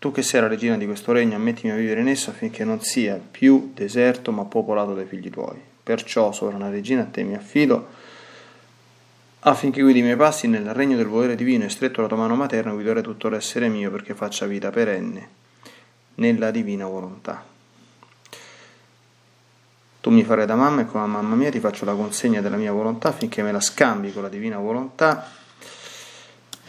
tu 0.00 0.10
che 0.12 0.22
sei 0.22 0.40
la 0.40 0.46
regina 0.46 0.78
di 0.78 0.86
questo 0.86 1.12
regno, 1.12 1.36
ammettimi 1.36 1.72
a 1.72 1.76
vivere 1.76 2.00
in 2.00 2.08
esso 2.08 2.30
affinché 2.30 2.64
non 2.64 2.80
sia 2.80 3.20
più 3.30 3.72
deserto 3.74 4.32
ma 4.32 4.46
popolato 4.46 4.94
dai 4.94 5.04
figli 5.04 5.28
tuoi. 5.28 5.60
Perciò, 5.82 6.32
sovrana 6.32 6.70
regina, 6.70 7.02
a 7.02 7.04
te 7.04 7.22
mi 7.22 7.34
affido 7.34 7.86
affinché 9.40 9.82
guidi 9.82 9.98
i 9.98 10.02
miei 10.02 10.16
passi 10.16 10.48
nel 10.48 10.72
regno 10.72 10.96
del 10.96 11.06
volere 11.06 11.34
divino 11.34 11.64
e 11.64 11.68
stretto 11.68 12.00
la 12.00 12.08
tua 12.08 12.16
mano 12.16 12.34
materna 12.34 12.72
guidare 12.72 13.02
tutto 13.02 13.28
l'essere 13.28 13.68
mio 13.68 13.90
perché 13.90 14.14
faccia 14.14 14.46
vita 14.46 14.70
perenne 14.70 15.28
nella 16.14 16.50
divina 16.50 16.86
volontà. 16.86 17.44
Tu 20.00 20.10
mi 20.10 20.24
farai 20.24 20.46
da 20.46 20.54
mamma 20.54 20.80
e 20.80 20.86
come 20.86 21.06
mamma 21.06 21.34
mia 21.34 21.50
ti 21.50 21.60
faccio 21.60 21.84
la 21.84 21.92
consegna 21.92 22.40
della 22.40 22.56
mia 22.56 22.72
volontà 22.72 23.08
affinché 23.08 23.42
me 23.42 23.52
la 23.52 23.60
scambi 23.60 24.14
con 24.14 24.22
la 24.22 24.30
divina 24.30 24.56
volontà 24.56 25.39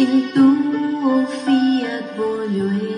Il 0.00 0.32
tuo 0.32 1.26
fiat, 1.26 2.14
voglio 2.16 2.89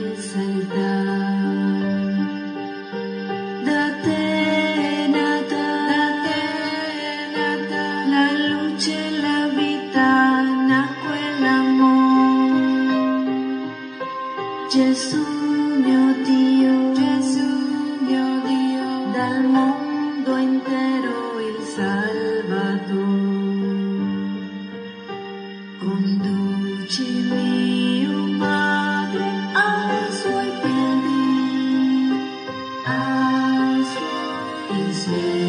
suoi 34.93 35.42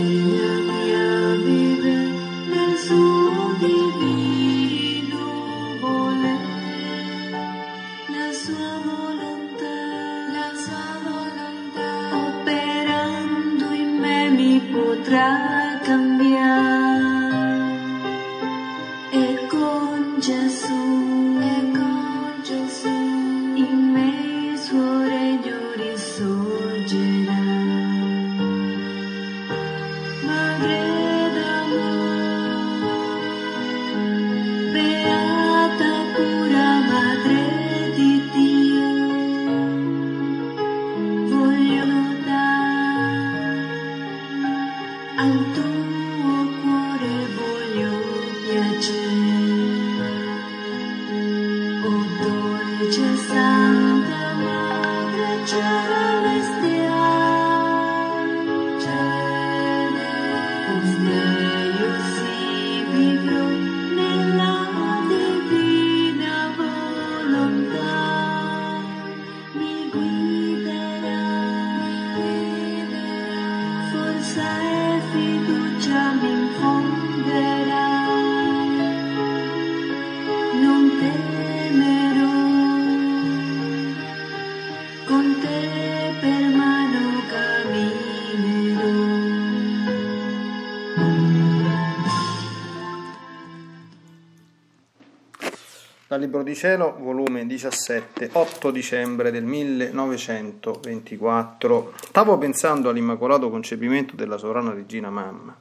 Libro 96.33 96.49
di 96.49 96.55
Cielo, 96.55 96.95
volume 96.99 97.45
17, 97.45 98.29
8 98.31 98.71
dicembre 98.71 99.29
del 99.29 99.43
1924. 99.43 101.93
Stavo 101.95 102.39
pensando 102.39 102.89
all'immacolato 102.89 103.51
concepimento 103.51 104.15
della 104.15 104.39
sovrana 104.39 104.73
regina 104.73 105.11
mamma. 105.11 105.55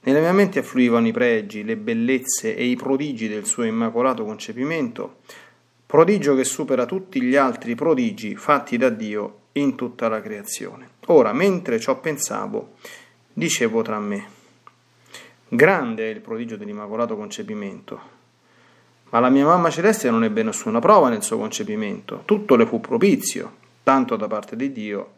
Nella 0.00 0.18
mia 0.18 0.32
mente 0.32 0.58
affluivano 0.58 1.06
i 1.06 1.12
pregi, 1.12 1.62
le 1.62 1.76
bellezze 1.76 2.56
e 2.56 2.64
i 2.64 2.74
prodigi 2.74 3.28
del 3.28 3.44
suo 3.44 3.62
immacolato 3.62 4.24
concepimento, 4.24 5.18
prodigio 5.86 6.34
che 6.34 6.42
supera 6.42 6.84
tutti 6.84 7.22
gli 7.22 7.36
altri 7.36 7.76
prodigi 7.76 8.34
fatti 8.34 8.76
da 8.76 8.88
Dio 8.88 9.42
in 9.52 9.76
tutta 9.76 10.08
la 10.08 10.20
creazione. 10.20 10.88
Ora, 11.06 11.32
mentre 11.32 11.78
ciò 11.78 12.00
pensavo, 12.00 12.72
dicevo 13.32 13.82
tra 13.82 14.00
me, 14.00 14.26
grande 15.46 16.10
è 16.10 16.12
il 16.12 16.22
prodigio 16.22 16.56
dell'immacolato 16.56 17.14
concepimento, 17.14 18.15
ma 19.10 19.20
la 19.20 19.28
mia 19.28 19.44
mamma 19.44 19.70
celeste 19.70 20.10
non 20.10 20.24
ebbe 20.24 20.42
nessuna 20.42 20.80
prova 20.80 21.08
nel 21.08 21.22
suo 21.22 21.38
concepimento, 21.38 22.22
tutto 22.24 22.56
le 22.56 22.66
fu 22.66 22.80
propizio, 22.80 23.56
tanto 23.82 24.16
da 24.16 24.26
parte 24.26 24.56
di 24.56 24.72
Dio 24.72 25.14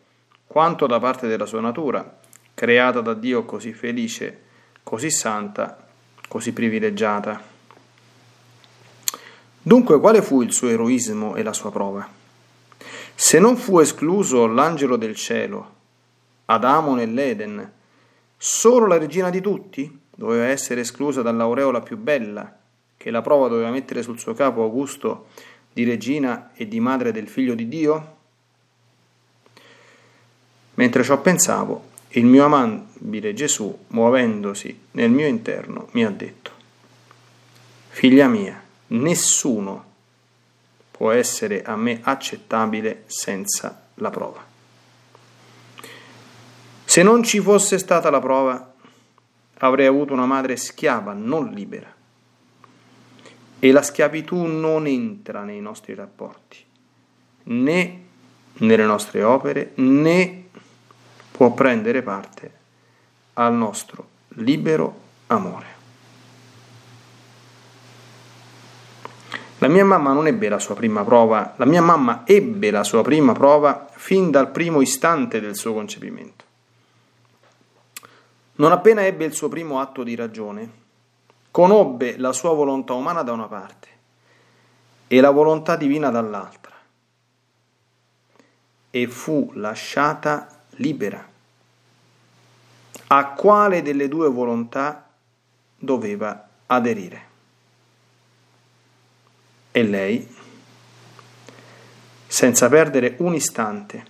quanto 0.49 0.87
da 0.87 0.99
parte 0.99 1.29
della 1.29 1.45
sua 1.45 1.61
natura, 1.61 2.19
creata 2.55 3.01
da 3.03 3.13
Dio 3.13 3.45
così 3.45 3.73
felice, 3.75 4.41
così 4.83 5.11
santa, 5.11 5.87
così 6.27 6.53
privilegiata. 6.53 7.41
Dunque 9.61 10.01
quale 10.01 10.23
fu 10.23 10.41
il 10.41 10.53
suo 10.53 10.69
eroismo 10.69 11.37
e 11.37 11.43
la 11.43 11.53
sua 11.53 11.71
prova? 11.71 12.09
Se 13.15 13.39
non 13.39 13.57
fu 13.57 13.79
escluso 13.79 14.47
l'angelo 14.47 14.97
del 14.97 15.15
cielo, 15.15 15.75
Adamo 16.47 16.95
nell'Eden, 16.95 17.71
solo 18.39 18.87
la 18.87 18.97
regina 18.97 19.29
di 19.29 19.43
tutti 19.43 20.01
doveva 20.15 20.47
essere 20.47 20.81
esclusa 20.81 21.21
dall'aureola 21.21 21.83
più 21.83 21.99
bella, 21.99 22.58
che 23.09 23.15
la 23.15 23.23
prova 23.23 23.49
doveva 23.49 23.71
mettere 23.71 24.03
sul 24.03 24.19
suo 24.19 24.35
capo 24.35 24.63
Augusto 24.63 25.29
di 25.73 25.83
regina 25.83 26.51
e 26.53 26.69
di 26.69 26.79
madre 26.79 27.11
del 27.11 27.27
figlio 27.27 27.55
di 27.55 27.67
Dio? 27.67 28.17
Mentre 30.75 31.03
ciò 31.03 31.19
pensavo, 31.19 31.89
il 32.09 32.27
mio 32.27 32.45
amabile 32.45 33.33
Gesù, 33.33 33.87
muovendosi 33.89 34.79
nel 34.91 35.11
mio 35.11 35.27
interno, 35.27 35.89
mi 35.93 36.05
ha 36.05 36.11
detto, 36.11 36.51
Figlia 37.89 38.29
mia, 38.29 38.63
nessuno 38.89 39.85
può 40.91 41.11
essere 41.11 41.63
a 41.63 41.77
me 41.77 42.01
accettabile 42.03 43.05
senza 43.07 43.87
la 43.95 44.11
prova. 44.11 44.45
Se 46.85 47.03
non 47.03 47.23
ci 47.23 47.41
fosse 47.41 47.79
stata 47.79 48.11
la 48.11 48.21
prova, 48.21 48.75
avrei 49.61 49.87
avuto 49.87 50.13
una 50.13 50.27
madre 50.27 50.57
schiava, 50.59 51.15
non 51.15 51.53
libera. 51.53 51.97
E 53.61 53.73
la 53.73 53.83
schiavitù 53.83 54.45
non 54.45 54.87
entra 54.87 55.43
nei 55.43 55.61
nostri 55.61 55.95
rapporti, 55.95 56.65
né 57.45 58.05
nelle 58.59 58.85
nostre 58.85 59.23
opere, 59.23 59.73
né 59.77 60.45
può 61.31 61.53
prendere 61.53 62.03
parte 62.03 62.53
al 63.35 63.55
nostro 63.55 64.09
libero 64.31 65.01
amore. 65.29 65.77
La 69.59 69.69
mia 69.69 69.85
mamma 69.85 70.13
non 70.13 70.29
ebbe 70.29 70.49
la 70.49 70.61
sua 70.61 70.77
prima 70.77 71.03
prova, 71.03 71.55
la 71.57 71.65
mia 71.65 71.83
mamma 71.83 72.23
ebbe 72.25 72.71
la 72.71 72.85
sua 72.85 73.03
prima 73.03 73.33
prova 73.33 73.89
fin 73.93 74.31
dal 74.31 74.53
primo 74.53 74.81
istante 74.81 75.41
del 75.41 75.57
suo 75.57 75.73
concepimento. 75.73 76.45
Non 78.57 78.71
appena 78.71 79.05
ebbe 79.05 79.25
il 79.25 79.33
suo 79.33 79.49
primo 79.49 79.81
atto 79.81 80.05
di 80.05 80.15
ragione, 80.15 80.71
conobbe 81.59 82.17
la 82.19 82.33
sua 82.33 82.55
volontà 82.55 82.93
umana 82.93 83.25
da 83.25 83.33
una 83.33 83.49
parte 83.49 83.89
e 85.09 85.21
la 85.21 85.31
volontà 85.31 85.75
divina 85.75 86.09
dall'altra 86.09 86.73
e 88.91 89.09
fu 89.09 89.51
lasciata 89.55 90.61
libera. 90.77 91.29
A 93.09 93.27
quale 93.31 93.83
delle 93.83 94.07
due 94.07 94.29
volontà 94.29 95.09
doveva 95.77 96.49
aderire? 96.67 97.23
E 99.73 99.83
lei, 99.83 100.37
senza 102.25 102.69
perdere 102.69 103.17
un 103.19 103.35
istante, 103.35 104.07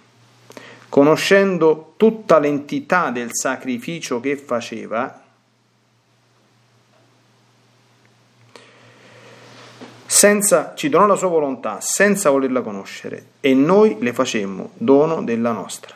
conoscendo 0.90 1.94
tutta 1.96 2.38
l'entità 2.38 3.10
del 3.10 3.30
sacrificio 3.32 4.20
che 4.20 4.36
faceva, 4.36 5.22
senza, 10.18 10.72
ci 10.74 10.88
donò 10.88 11.06
la 11.06 11.14
sua 11.14 11.28
volontà 11.28 11.78
senza 11.80 12.30
volerla 12.30 12.60
conoscere 12.60 13.26
e 13.38 13.54
noi 13.54 13.98
le 14.00 14.12
facemmo 14.12 14.70
dono 14.74 15.22
della 15.22 15.52
nostra. 15.52 15.94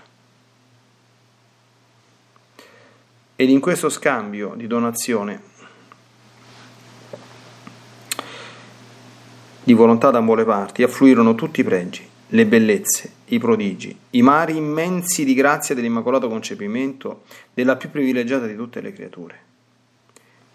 Ed 3.35 3.51
in 3.51 3.59
questo 3.59 3.89
scambio 3.89 4.53
di 4.55 4.69
donazione 4.69 5.43
di 9.65 9.73
volontà 9.73 10.11
da 10.11 10.19
ambo 10.19 10.37
le 10.37 10.45
parti, 10.45 10.85
affluirono 10.85 11.35
tutti 11.35 11.59
i 11.59 11.65
pregi, 11.65 12.09
le 12.29 12.47
bellezze, 12.47 13.13
i 13.25 13.41
prodigi, 13.41 13.97
i 14.11 14.23
mari 14.23 14.57
immensi 14.57 15.25
di 15.25 15.35
grazia 15.35 15.75
dell'immacolato 15.75 16.29
concepimento 16.29 17.23
della 17.53 17.75
più 17.75 17.91
privilegiata 17.91 18.47
di 18.47 18.55
tutte 18.55 18.81
le 18.81 18.93
creature. 18.93 19.41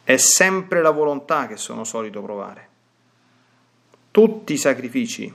È 0.06 0.16
sempre 0.16 0.82
la 0.82 0.92
volontà 0.92 1.48
che 1.48 1.58
sono 1.58 1.84
solito 1.84 2.22
provare. 2.22 2.76
Tutti 4.18 4.54
i 4.54 4.58
sacrifici, 4.58 5.32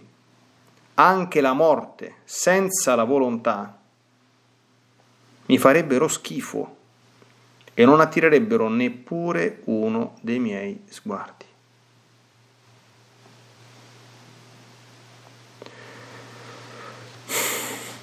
anche 0.94 1.40
la 1.40 1.52
morte 1.52 2.14
senza 2.25 2.96
la 2.96 3.05
volontà, 3.05 3.79
mi 5.46 5.56
farebbero 5.56 6.08
schifo 6.08 6.76
e 7.75 7.84
non 7.84 8.00
attirerebbero 8.00 8.69
neppure 8.69 9.61
uno 9.67 10.17
dei 10.20 10.40
miei 10.40 10.82
sguardi. 10.88 11.44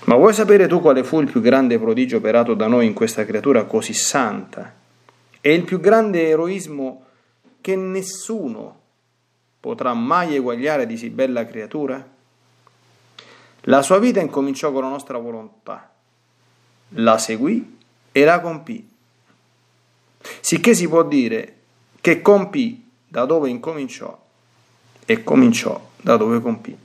Ma 0.05 0.15
vuoi 0.15 0.33
sapere 0.33 0.65
tu 0.67 0.79
quale 0.79 1.03
fu 1.03 1.19
il 1.19 1.29
più 1.29 1.41
grande 1.41 1.77
prodigio 1.77 2.15
operato 2.15 2.53
da 2.53 2.67
noi 2.67 2.85
in 2.85 2.93
questa 2.93 3.25
creatura 3.25 3.65
così 3.65 3.91
santa? 3.91 4.73
E 5.41 5.53
il 5.53 5.65
più 5.65 5.81
grande 5.81 6.29
eroismo 6.29 7.03
che 7.59 7.75
nessuno 7.75 8.78
potrà 9.59 9.93
mai 9.93 10.35
eguagliare 10.35 10.85
di 10.85 10.97
sì 10.97 11.09
bella 11.09 11.45
creatura? 11.45 12.07
La 13.63 13.81
sua 13.81 13.99
vita 13.99 14.19
incominciò 14.19 14.71
con 14.71 14.83
la 14.83 14.89
nostra 14.89 15.17
volontà, 15.17 15.91
la 16.89 17.17
seguì 17.17 17.77
e 18.11 18.23
la 18.23 18.39
compì. 18.39 18.87
Sicché 20.39 20.73
si 20.73 20.87
può 20.87 21.03
dire 21.03 21.57
che 22.01 22.21
compì 22.21 22.89
da 23.07 23.25
dove 23.25 23.49
incominciò 23.49 24.17
e 25.05 25.23
cominciò 25.23 25.89
da 25.97 26.17
dove 26.17 26.39
compì. 26.39 26.77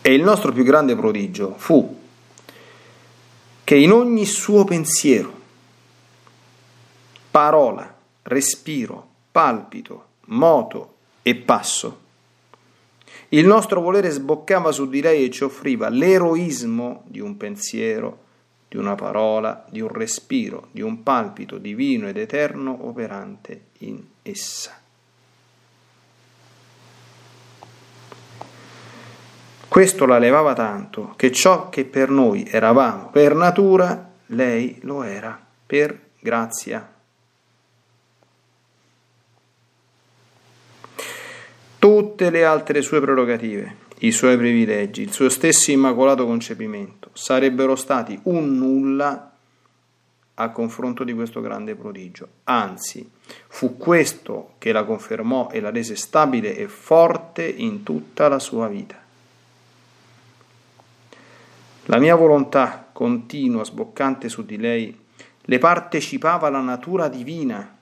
E 0.00 0.14
il 0.14 0.22
nostro 0.22 0.52
più 0.52 0.64
grande 0.64 0.96
prodigio 0.96 1.54
fu 1.56 1.96
che 3.62 3.76
in 3.76 3.92
ogni 3.92 4.24
suo 4.24 4.64
pensiero, 4.64 5.37
parola, 7.30 7.94
respiro, 8.22 9.08
palpito, 9.30 10.06
moto 10.26 10.94
e 11.22 11.34
passo, 11.36 12.06
il 13.30 13.46
nostro 13.46 13.80
volere 13.82 14.08
sboccava 14.08 14.72
su 14.72 14.88
di 14.88 15.02
lei 15.02 15.26
e 15.26 15.30
ci 15.30 15.44
offriva 15.44 15.90
l'eroismo 15.90 17.02
di 17.06 17.20
un 17.20 17.36
pensiero, 17.36 18.26
di 18.68 18.78
una 18.78 18.94
parola, 18.94 19.66
di 19.68 19.80
un 19.80 19.88
respiro, 19.88 20.68
di 20.70 20.80
un 20.80 21.02
palpito 21.02 21.58
divino 21.58 22.08
ed 22.08 22.16
eterno 22.16 22.86
operante 22.86 23.66
in 23.78 24.02
essa. 24.22 24.78
Questo 29.68 30.06
la 30.06 30.18
levava 30.18 30.54
tanto 30.54 31.12
che 31.16 31.30
ciò 31.30 31.68
che 31.68 31.84
per 31.84 32.08
noi 32.08 32.46
eravamo 32.50 33.10
per 33.10 33.34
natura, 33.34 34.10
lei 34.26 34.78
lo 34.82 35.02
era 35.02 35.38
per 35.66 36.00
grazia. 36.18 36.97
Tutte 41.78 42.30
le 42.30 42.44
altre 42.44 42.82
sue 42.82 43.00
prerogative, 43.00 43.76
i 43.98 44.10
suoi 44.10 44.36
privilegi, 44.36 45.02
il 45.02 45.12
suo 45.12 45.28
stesso 45.28 45.70
immacolato 45.70 46.26
concepimento 46.26 47.10
sarebbero 47.12 47.76
stati 47.76 48.18
un 48.24 48.56
nulla 48.56 49.32
a 50.34 50.50
confronto 50.50 51.04
di 51.04 51.12
questo 51.12 51.40
grande 51.40 51.76
prodigio. 51.76 52.28
Anzi, 52.44 53.08
fu 53.46 53.76
questo 53.76 54.54
che 54.58 54.72
la 54.72 54.82
confermò 54.82 55.50
e 55.50 55.60
la 55.60 55.70
rese 55.70 55.94
stabile 55.94 56.56
e 56.56 56.66
forte 56.66 57.46
in 57.46 57.84
tutta 57.84 58.26
la 58.26 58.40
sua 58.40 58.66
vita. 58.66 59.00
La 61.84 61.98
mia 61.98 62.16
volontà 62.16 62.88
continua, 62.92 63.64
sboccante 63.64 64.28
su 64.28 64.44
di 64.44 64.58
lei, 64.58 64.96
le 65.40 65.58
partecipava 65.58 66.50
la 66.50 66.60
natura 66.60 67.08
divina 67.08 67.76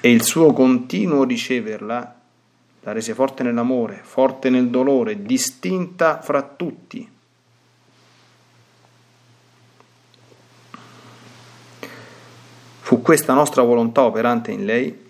e 0.00 0.10
il 0.10 0.22
suo 0.22 0.52
continuo 0.52 1.24
riceverla 1.24 2.19
la 2.82 2.92
rese 2.92 3.14
forte 3.14 3.42
nell'amore, 3.42 4.00
forte 4.02 4.50
nel 4.50 4.68
dolore, 4.68 5.22
distinta 5.22 6.20
fra 6.20 6.42
tutti. 6.42 7.08
Fu 12.80 13.02
questa 13.02 13.34
nostra 13.34 13.62
volontà 13.62 14.04
operante 14.04 14.50
in 14.50 14.64
lei 14.64 15.08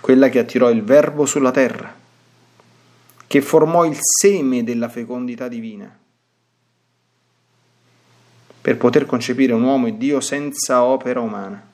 quella 0.00 0.28
che 0.28 0.38
attirò 0.38 0.70
il 0.70 0.82
Verbo 0.82 1.26
sulla 1.26 1.50
terra 1.50 2.00
che 3.32 3.40
formò 3.40 3.86
il 3.86 3.96
seme 3.98 4.62
della 4.62 4.90
fecondità 4.90 5.48
divina, 5.48 5.90
per 8.60 8.76
poter 8.76 9.06
concepire 9.06 9.54
un 9.54 9.62
uomo 9.62 9.86
e 9.86 9.96
Dio 9.96 10.20
senza 10.20 10.84
opera 10.84 11.20
umana, 11.20 11.66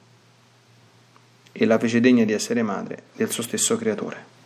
e 1.51 1.67
la 1.67 1.77
fece 1.81 1.99
degna 1.99 2.25
di 2.25 2.33
essere 2.33 2.63
madre 2.63 3.07
del 3.17 3.33
suo 3.33 3.43
stesso 3.43 3.77
creatore. 3.77 4.38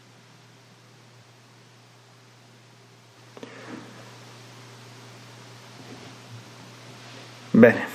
Bene, 7.63 7.87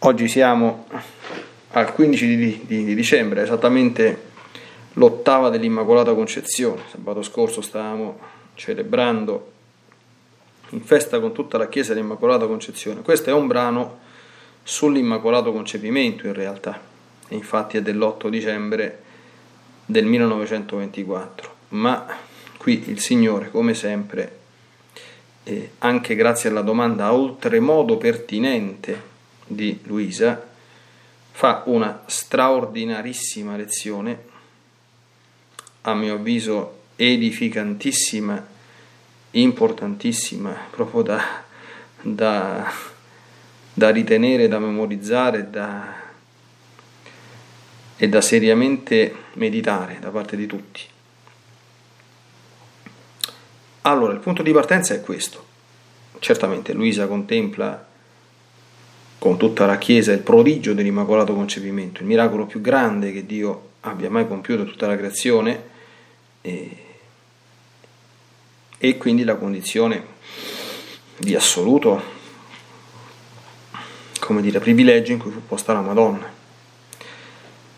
oggi 0.00 0.28
siamo 0.28 0.86
al 1.70 1.94
15 1.94 2.36
di, 2.36 2.64
di, 2.66 2.84
di 2.84 2.94
dicembre, 2.94 3.40
esattamente 3.40 4.24
l'ottava 4.92 5.48
dell'Immacolata 5.48 6.12
Concezione. 6.12 6.82
Sabato 6.90 7.22
scorso 7.22 7.62
stavamo 7.62 8.18
celebrando 8.52 9.52
in 10.72 10.82
festa 10.82 11.20
con 11.20 11.32
tutta 11.32 11.56
la 11.56 11.70
Chiesa 11.70 11.94
l'Immacolata 11.94 12.46
Concezione. 12.46 13.00
Questo 13.00 13.30
è 13.30 13.32
un 13.32 13.46
brano 13.46 14.00
sull'Immacolato 14.62 15.50
Concepimento 15.50 16.26
in 16.26 16.34
realtà, 16.34 16.78
e 17.28 17.34
infatti 17.34 17.78
è 17.78 17.80
dell'8 17.80 18.28
dicembre 18.28 19.02
del 19.86 20.04
1924, 20.04 21.50
ma 21.68 22.06
qui 22.58 22.90
il 22.90 23.00
Signore, 23.00 23.50
come 23.50 23.72
sempre, 23.72 24.44
eh, 25.48 25.70
anche 25.78 26.16
grazie 26.16 26.50
alla 26.50 26.60
domanda 26.62 27.12
oltremodo 27.12 27.96
pertinente 27.98 29.00
di 29.46 29.78
Luisa, 29.84 30.44
fa 31.30 31.62
una 31.66 32.02
straordinarissima 32.04 33.54
lezione, 33.54 34.24
a 35.82 35.94
mio 35.94 36.14
avviso 36.14 36.78
edificantissima, 36.96 38.44
importantissima, 39.32 40.50
proprio 40.68 41.02
da, 41.02 41.44
da, 42.02 42.72
da 43.72 43.90
ritenere, 43.90 44.48
da 44.48 44.58
memorizzare 44.58 45.48
da, 45.48 45.94
e 47.96 48.08
da 48.08 48.20
seriamente 48.20 49.14
meditare 49.34 49.98
da 50.00 50.10
parte 50.10 50.36
di 50.36 50.46
tutti. 50.46 50.94
Allora, 53.86 54.12
il 54.12 54.18
punto 54.18 54.42
di 54.42 54.52
partenza 54.52 54.94
è 54.94 55.00
questo. 55.00 55.44
Certamente 56.18 56.72
Luisa 56.72 57.06
contempla 57.06 57.86
con 59.16 59.36
tutta 59.36 59.64
la 59.64 59.78
Chiesa 59.78 60.12
il 60.12 60.20
prodigio 60.20 60.74
dell'Immacolato 60.74 61.34
Concepimento, 61.34 62.00
il 62.00 62.06
miracolo 62.06 62.46
più 62.46 62.60
grande 62.60 63.12
che 63.12 63.24
Dio 63.24 63.70
abbia 63.82 64.10
mai 64.10 64.26
compiuto 64.26 64.62
in 64.62 64.68
tutta 64.68 64.88
la 64.88 64.96
creazione 64.96 65.62
e, 66.40 66.76
e 68.76 68.96
quindi 68.96 69.22
la 69.22 69.36
condizione 69.36 70.04
di 71.18 71.36
assoluto, 71.36 72.02
come 74.18 74.42
dire, 74.42 74.58
privilegio 74.58 75.12
in 75.12 75.18
cui 75.18 75.30
fu 75.30 75.46
posta 75.46 75.72
la 75.72 75.80
Madonna. 75.80 76.28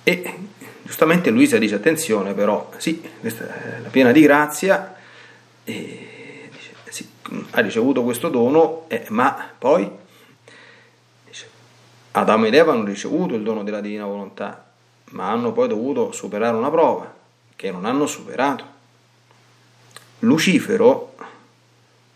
E 0.05 0.35
giustamente 0.83 1.29
Luisa 1.29 1.59
dice 1.59 1.75
attenzione 1.75 2.33
però, 2.33 2.71
sì, 2.79 2.99
questa 3.21 3.77
è 3.77 3.81
la 3.81 3.91
piena 3.91 4.11
di 4.11 4.23
grazia, 4.23 4.97
e 5.69 6.51
dice, 6.85 7.07
ha 7.51 7.61
ricevuto 7.61 8.03
questo 8.03 8.31
dono, 8.31 8.85
eh, 8.89 9.05
ma 9.11 9.51
poi 9.59 9.89
dice, 11.27 11.49
Adamo 12.13 12.47
ed 12.47 12.55
Eva 12.55 12.73
hanno 12.73 12.85
ricevuto 12.85 13.35
il 13.35 13.43
dono 13.43 13.63
della 13.63 13.83
divina 13.83 14.07
volontà, 14.07 14.73
ma 15.11 15.31
hanno 15.31 15.53
poi 15.53 15.69
dovuto 15.69 16.13
superare 16.13 16.57
una 16.57 16.71
prova 16.71 17.15
che 17.55 17.71
non 17.71 17.85
hanno 17.85 18.07
superato. 18.07 18.77
Lucifero, 20.21 21.15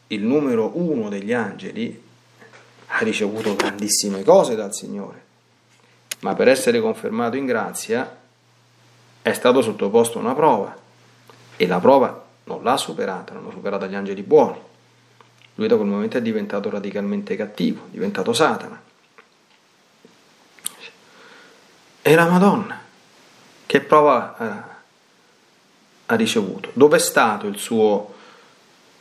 il 0.09 0.23
numero 0.23 0.71
uno 0.75 1.11
degli 1.11 1.33
angeli, 1.33 2.03
ha 2.87 2.99
ricevuto 3.01 3.55
grandissime 3.55 4.23
cose 4.23 4.55
dal 4.55 4.75
Signore, 4.75 5.25
ma 6.21 6.35
per 6.35 6.49
essere 6.49 6.81
confermato 6.81 7.37
in 7.37 7.45
grazia 7.45 8.19
è 9.21 9.33
stato 9.33 9.63
sottoposto 9.63 10.19
a 10.19 10.23
una 10.23 10.35
prova 10.35 10.77
e 11.57 11.67
la 11.67 11.79
prova 11.79 12.31
non 12.45 12.63
l'ha 12.63 12.77
superata, 12.77 13.35
l'hanno 13.35 13.51
superata 13.51 13.87
gli 13.87 13.95
angeli 13.95 14.23
buoni. 14.23 14.59
Lui 15.55 15.69
da 15.69 15.77
quel 15.77 15.89
momento 15.89 16.17
è 16.17 16.23
diventato 16.23 16.71
radicalmente 16.71 17.37
cattivo, 17.37 17.85
è 17.87 17.91
diventato 17.91 18.33
Satana. 18.33 18.81
E 22.05 22.15
la 22.15 22.27
Madonna, 22.29 22.81
che 23.67 23.81
prova 23.81 24.37
eh, 24.39 24.71
ha 26.07 26.15
ricevuto? 26.17 26.71
Dove 26.73 26.97
è 26.97 27.01
stato 27.01 27.47
il 27.47 27.59
suo... 27.59 28.15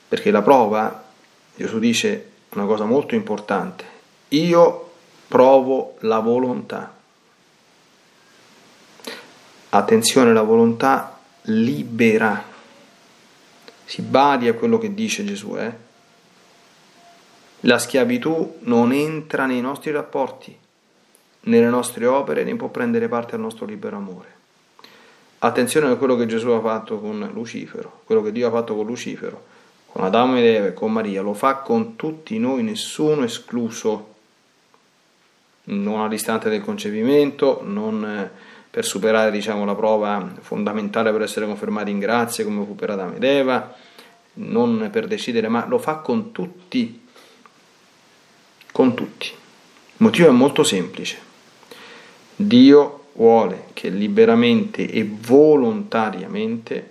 Perché 0.07 0.29
la 0.29 0.41
prova, 0.41 1.05
Gesù 1.55 1.79
dice 1.79 2.31
una 2.49 2.65
cosa 2.65 2.83
molto 2.83 3.15
importante, 3.15 3.85
io 4.29 4.91
provo 5.27 5.95
la 6.01 6.19
volontà. 6.19 6.93
Attenzione, 9.69 10.33
la 10.33 10.41
volontà 10.41 11.17
libera 11.43 12.49
si 13.91 14.03
badi 14.03 14.47
a 14.47 14.53
quello 14.53 14.77
che 14.77 14.93
dice 14.93 15.25
Gesù, 15.25 15.57
eh? 15.57 15.73
La 17.61 17.77
schiavitù 17.77 18.59
non 18.61 18.93
entra 18.93 19.45
nei 19.45 19.59
nostri 19.59 19.91
rapporti, 19.91 20.57
nelle 21.41 21.67
nostre 21.67 22.05
opere, 22.05 22.45
né 22.45 22.55
può 22.55 22.69
prendere 22.69 23.09
parte 23.09 23.35
al 23.35 23.41
nostro 23.41 23.65
libero 23.65 23.97
amore. 23.97 24.33
Attenzione 25.39 25.89
a 25.89 25.97
quello 25.97 26.15
che 26.15 26.25
Gesù 26.25 26.47
ha 26.51 26.61
fatto 26.61 27.01
con 27.01 27.31
Lucifero, 27.33 28.03
quello 28.05 28.21
che 28.21 28.31
Dio 28.31 28.47
ha 28.47 28.51
fatto 28.51 28.77
con 28.77 28.85
Lucifero, 28.85 29.43
con 29.87 30.05
Adamo 30.05 30.37
ed 30.37 30.45
Eva 30.45 30.67
e 30.67 30.73
con 30.73 30.93
Maria, 30.93 31.21
lo 31.21 31.33
fa 31.33 31.55
con 31.55 31.97
tutti 31.97 32.39
noi, 32.39 32.63
nessuno 32.63 33.25
escluso, 33.25 34.13
non 35.63 35.99
all'istante 35.99 36.49
del 36.49 36.61
concepimento, 36.61 37.59
non 37.61 38.05
eh, 38.05 38.31
per 38.71 38.85
superare 38.85 39.31
diciamo, 39.31 39.65
la 39.65 39.75
prova 39.75 40.31
fondamentale 40.39 41.11
per 41.11 41.23
essere 41.23 41.45
confermati 41.45 41.91
in 41.91 41.99
grazia 41.99 42.45
come 42.45 42.65
fu 42.65 42.73
per 42.73 42.91
Adamo 42.91 43.15
ed 43.15 43.23
Eva, 43.23 43.75
non 44.35 44.87
per 44.89 45.07
decidere, 45.07 45.49
ma 45.49 45.65
lo 45.67 45.77
fa 45.77 45.95
con 45.95 46.31
tutti, 46.31 47.05
con 48.71 48.93
tutti. 48.93 49.27
Il 49.27 49.97
motivo 49.97 50.29
è 50.29 50.31
molto 50.31 50.63
semplice. 50.63 51.19
Dio 52.33 53.07
vuole 53.13 53.65
che 53.73 53.89
liberamente 53.89 54.89
e 54.89 55.05
volontariamente, 55.05 56.89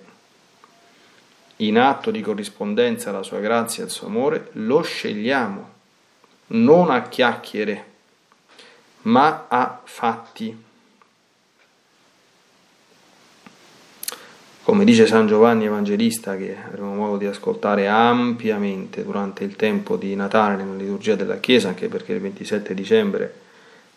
in 1.56 1.78
atto 1.78 2.10
di 2.10 2.20
corrispondenza 2.20 3.08
alla 3.08 3.22
sua 3.22 3.40
grazia 3.40 3.82
e 3.82 3.86
al 3.86 3.90
suo 3.90 4.06
amore, 4.06 4.50
lo 4.52 4.82
scegliamo, 4.82 5.70
non 6.48 6.90
a 6.90 7.08
chiacchiere, 7.08 7.84
ma 9.02 9.46
a 9.48 9.80
fatti. 9.82 10.68
Come 14.70 14.84
dice 14.84 15.04
San 15.08 15.26
Giovanni 15.26 15.64
Evangelista, 15.64 16.36
che 16.36 16.56
avremo 16.64 16.94
modo 16.94 17.16
di 17.16 17.26
ascoltare 17.26 17.88
ampiamente 17.88 19.02
durante 19.02 19.42
il 19.42 19.56
tempo 19.56 19.96
di 19.96 20.14
Natale 20.14 20.62
nella 20.62 20.76
liturgia 20.76 21.16
della 21.16 21.40
Chiesa, 21.40 21.70
anche 21.70 21.88
perché 21.88 22.12
il 22.12 22.20
27 22.20 22.72
dicembre 22.72 23.34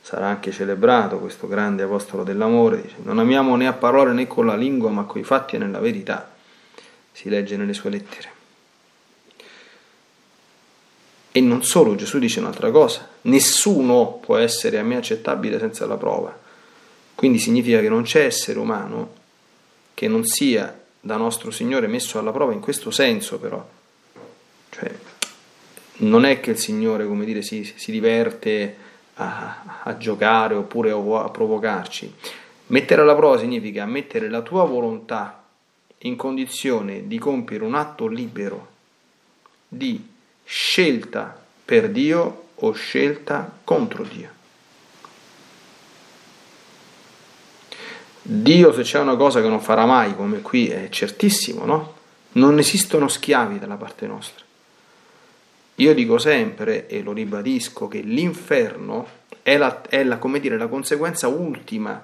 sarà 0.02 0.26
anche 0.26 0.52
celebrato 0.52 1.20
questo 1.20 1.48
grande 1.48 1.84
apostolo 1.84 2.24
dell'amore, 2.24 2.82
dice, 2.82 2.96
non 3.04 3.20
amiamo 3.20 3.56
né 3.56 3.68
a 3.68 3.74
parole 3.74 4.14
né 4.14 4.26
con 4.26 4.48
la 4.48 4.56
lingua, 4.56 4.90
ma 4.90 5.04
coi 5.04 5.24
fatti 5.24 5.58
e 5.58 5.60
nella 5.60 5.78
verità, 5.78 6.34
si 7.12 7.30
legge 7.30 7.56
nelle 7.56 7.74
sue 7.74 7.92
lettere. 7.92 8.30
E 11.32 11.40
non 11.40 11.64
solo, 11.64 11.94
Gesù 11.94 12.18
dice 12.18 12.40
un'altra 12.40 12.72
cosa, 12.72 13.08
nessuno 13.22 14.18
può 14.20 14.38
essere 14.38 14.80
a 14.80 14.84
me 14.84 14.96
accettabile 14.96 15.60
senza 15.60 15.86
la 15.86 15.98
prova. 15.98 16.36
Quindi 17.14 17.38
significa 17.38 17.80
che 17.80 17.90
non 17.90 18.02
c'è 18.02 18.26
essere 18.26 18.58
umano 18.58 19.22
che 19.94 20.08
non 20.08 20.26
sia 20.26 20.82
da 21.00 21.18
nostro 21.18 21.52
Signore 21.52 21.88
messo 21.88 22.18
alla 22.18 22.32
prova 22.32 22.54
in 22.54 22.60
questo 22.60 22.92
senso 22.92 23.40
però. 23.40 23.66
Cioè, 24.70 24.92
non 25.98 26.26
è 26.26 26.40
che 26.40 26.52
il 26.52 26.58
Signore, 26.58 27.06
come 27.06 27.26
dire, 27.26 27.42
si, 27.42 27.72
si 27.76 27.92
diverte 27.92 28.76
a, 29.16 29.82
a, 29.84 29.98
giocare 29.98 30.56
oppure 30.56 30.92
a, 30.92 31.24
a 31.24 31.30
provocarci. 31.30 32.14
Mettere 32.68 33.02
alla 33.02 33.16
prova 33.16 33.38
significa 33.38 33.86
mettere 33.86 34.30
la 34.30 34.42
tua 34.42 34.64
volontà 34.64 35.44
in 36.00 36.16
condizione 36.16 37.08
di 37.08 37.20
compiere 37.20 37.64
un 37.64 37.76
atto 37.76 38.08
libero 38.08 38.72
di 39.68 40.10
scelta 40.44 41.40
per 41.64 41.90
Dio 41.90 42.46
o 42.56 42.72
scelta 42.72 43.60
contro 43.64 44.04
Dio. 44.04 44.42
Dio 48.26 48.72
se 48.72 48.84
c'è 48.84 49.00
una 49.00 49.18
cosa 49.18 49.42
che 49.42 49.50
non 49.50 49.60
farà 49.60 49.86
mai, 49.86 50.16
come 50.16 50.40
qui 50.40 50.70
è 50.70 50.88
certissimo, 50.88 51.66
no? 51.66 51.94
Non 52.34 52.58
esistono 52.58 53.10
schiavi 53.10 53.60
dalla 53.60 53.76
parte 53.76 54.08
nostra. 54.08 54.46
Io 55.76 55.94
dico 55.94 56.18
sempre, 56.18 56.88
e 56.88 57.02
lo 57.02 57.12
ribadisco, 57.12 57.90
che 57.90 58.00
l'inferno 58.00 59.08
è, 59.42 59.58
la, 59.58 59.82
è 59.82 60.06
la, 60.06 60.18
dire, 60.40 60.56
la 60.58 60.68
conseguenza 60.68 61.28
ultima 61.28 62.02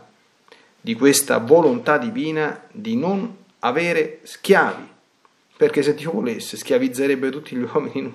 di 0.82 0.94
questa 0.94 1.38
volontà 1.38 1.98
divina 1.98 2.64
di 2.70 2.98
non 2.98 3.38
avere 3.60 4.20
schiavi. 4.24 4.88
Perché 5.56 5.82
se 5.82 5.96
Dio 5.96 6.12
volesse 6.12 6.58
schiavizzerebbe 6.58 7.30
tutti 7.30 7.56
gli 7.56 7.62
uomini 7.62 8.14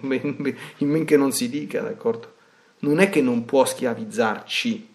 in 0.78 0.88
men 0.88 1.04
che 1.06 1.16
non 1.16 1.32
si 1.32 1.48
dica, 1.48 1.80
d'accordo? 1.80 2.34
Non 2.80 2.98
è 2.98 3.08
che 3.08 3.22
non 3.22 3.46
può 3.46 3.64
schiavizzarci, 3.64 4.88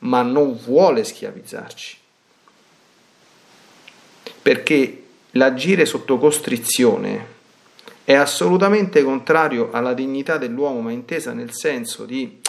ma 0.00 0.20
non 0.20 0.54
vuole 0.54 1.02
schiavizzarci 1.02 2.00
perché 4.42 5.02
l'agire 5.32 5.86
sotto 5.86 6.18
costrizione 6.18 7.40
è 8.04 8.14
assolutamente 8.14 9.02
contrario 9.02 9.70
alla 9.70 9.94
dignità 9.94 10.36
dell'uomo, 10.36 10.80
ma 10.80 10.90
intesa 10.90 11.32
nel 11.32 11.52
senso 11.52 12.04
di 12.04 12.40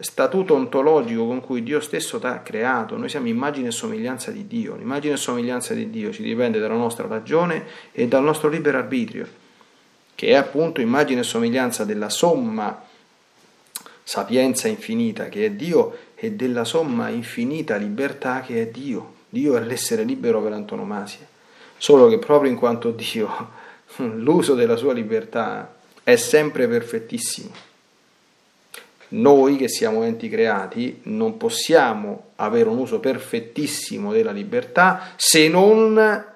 statuto 0.00 0.54
ontologico 0.54 1.26
con 1.26 1.40
cui 1.40 1.62
Dio 1.62 1.80
stesso 1.80 2.18
ti 2.18 2.26
ha 2.26 2.40
creato. 2.40 2.96
Noi 2.96 3.08
siamo 3.08 3.28
immagine 3.28 3.68
e 3.68 3.72
somiglianza 3.72 4.30
di 4.30 4.46
Dio. 4.46 4.76
L'immagine 4.76 5.14
e 5.14 5.16
somiglianza 5.16 5.74
di 5.74 5.90
Dio 5.90 6.12
ci 6.12 6.22
dipende 6.22 6.58
dalla 6.58 6.74
nostra 6.74 7.06
ragione 7.06 7.64
e 7.92 8.06
dal 8.08 8.22
nostro 8.22 8.48
libero 8.48 8.78
arbitrio, 8.78 9.26
che 10.14 10.28
è 10.28 10.34
appunto 10.34 10.80
immagine 10.80 11.20
e 11.20 11.24
somiglianza 11.24 11.84
della 11.84 12.10
somma 12.10 12.86
sapienza 14.02 14.68
infinita 14.68 15.28
che 15.28 15.44
è 15.44 15.50
Dio 15.50 15.98
e 16.14 16.32
della 16.32 16.64
somma 16.64 17.10
infinita 17.10 17.76
libertà 17.76 18.40
che 18.40 18.62
è 18.62 18.66
Dio. 18.66 19.16
Dio 19.28 19.56
è 19.56 19.60
l'essere 19.60 20.04
libero 20.04 20.42
per 20.42 20.52
antonomasia, 20.52 21.26
solo 21.76 22.08
che 22.08 22.18
proprio 22.18 22.50
in 22.50 22.56
quanto 22.56 22.90
Dio 22.90 23.50
l'uso 23.96 24.54
della 24.54 24.76
sua 24.76 24.92
libertà 24.92 25.74
è 26.02 26.16
sempre 26.16 26.68
perfettissimo. 26.68 27.50
Noi 29.10 29.56
che 29.56 29.68
siamo 29.68 30.02
enti 30.02 30.28
creati 30.28 31.00
non 31.04 31.38
possiamo 31.38 32.30
avere 32.36 32.68
un 32.68 32.76
uso 32.76 33.00
perfettissimo 33.00 34.12
della 34.12 34.32
libertà 34.32 35.12
se 35.16 35.48
non 35.48 36.26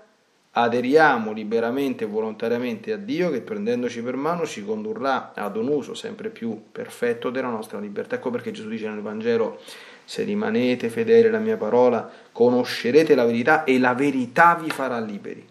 aderiamo 0.55 1.33
liberamente 1.33 2.05
e 2.05 2.07
volontariamente 2.07 2.93
a 2.93 2.97
Dio 2.97 3.31
che 3.31 3.41
prendendoci 3.41 4.03
per 4.03 4.17
mano 4.17 4.47
ci 4.47 4.65
condurrà 4.65 5.33
ad 5.35 5.57
un 5.57 5.69
uso 5.69 5.95
sempre 5.95 6.29
più 6.29 6.65
perfetto 6.71 7.31
della 7.31 7.49
nostra 7.49 7.79
libertà. 7.79 8.17
Ecco 8.17 8.31
perché 8.31 8.51
Gesù 8.51 8.69
dice 8.69 8.89
nel 8.89 9.01
Vangelo, 9.01 9.61
se 10.05 10.25
rimanete 10.25 10.89
fedeli 10.89 11.29
alla 11.29 11.39
mia 11.39 11.57
parola, 11.57 12.11
conoscerete 12.33 13.15
la 13.15 13.25
verità 13.25 13.65
e 13.65 13.79
la 13.79 13.95
verità 13.95 14.59
vi 14.61 14.71
farà 14.71 14.99
liberi, 15.01 15.47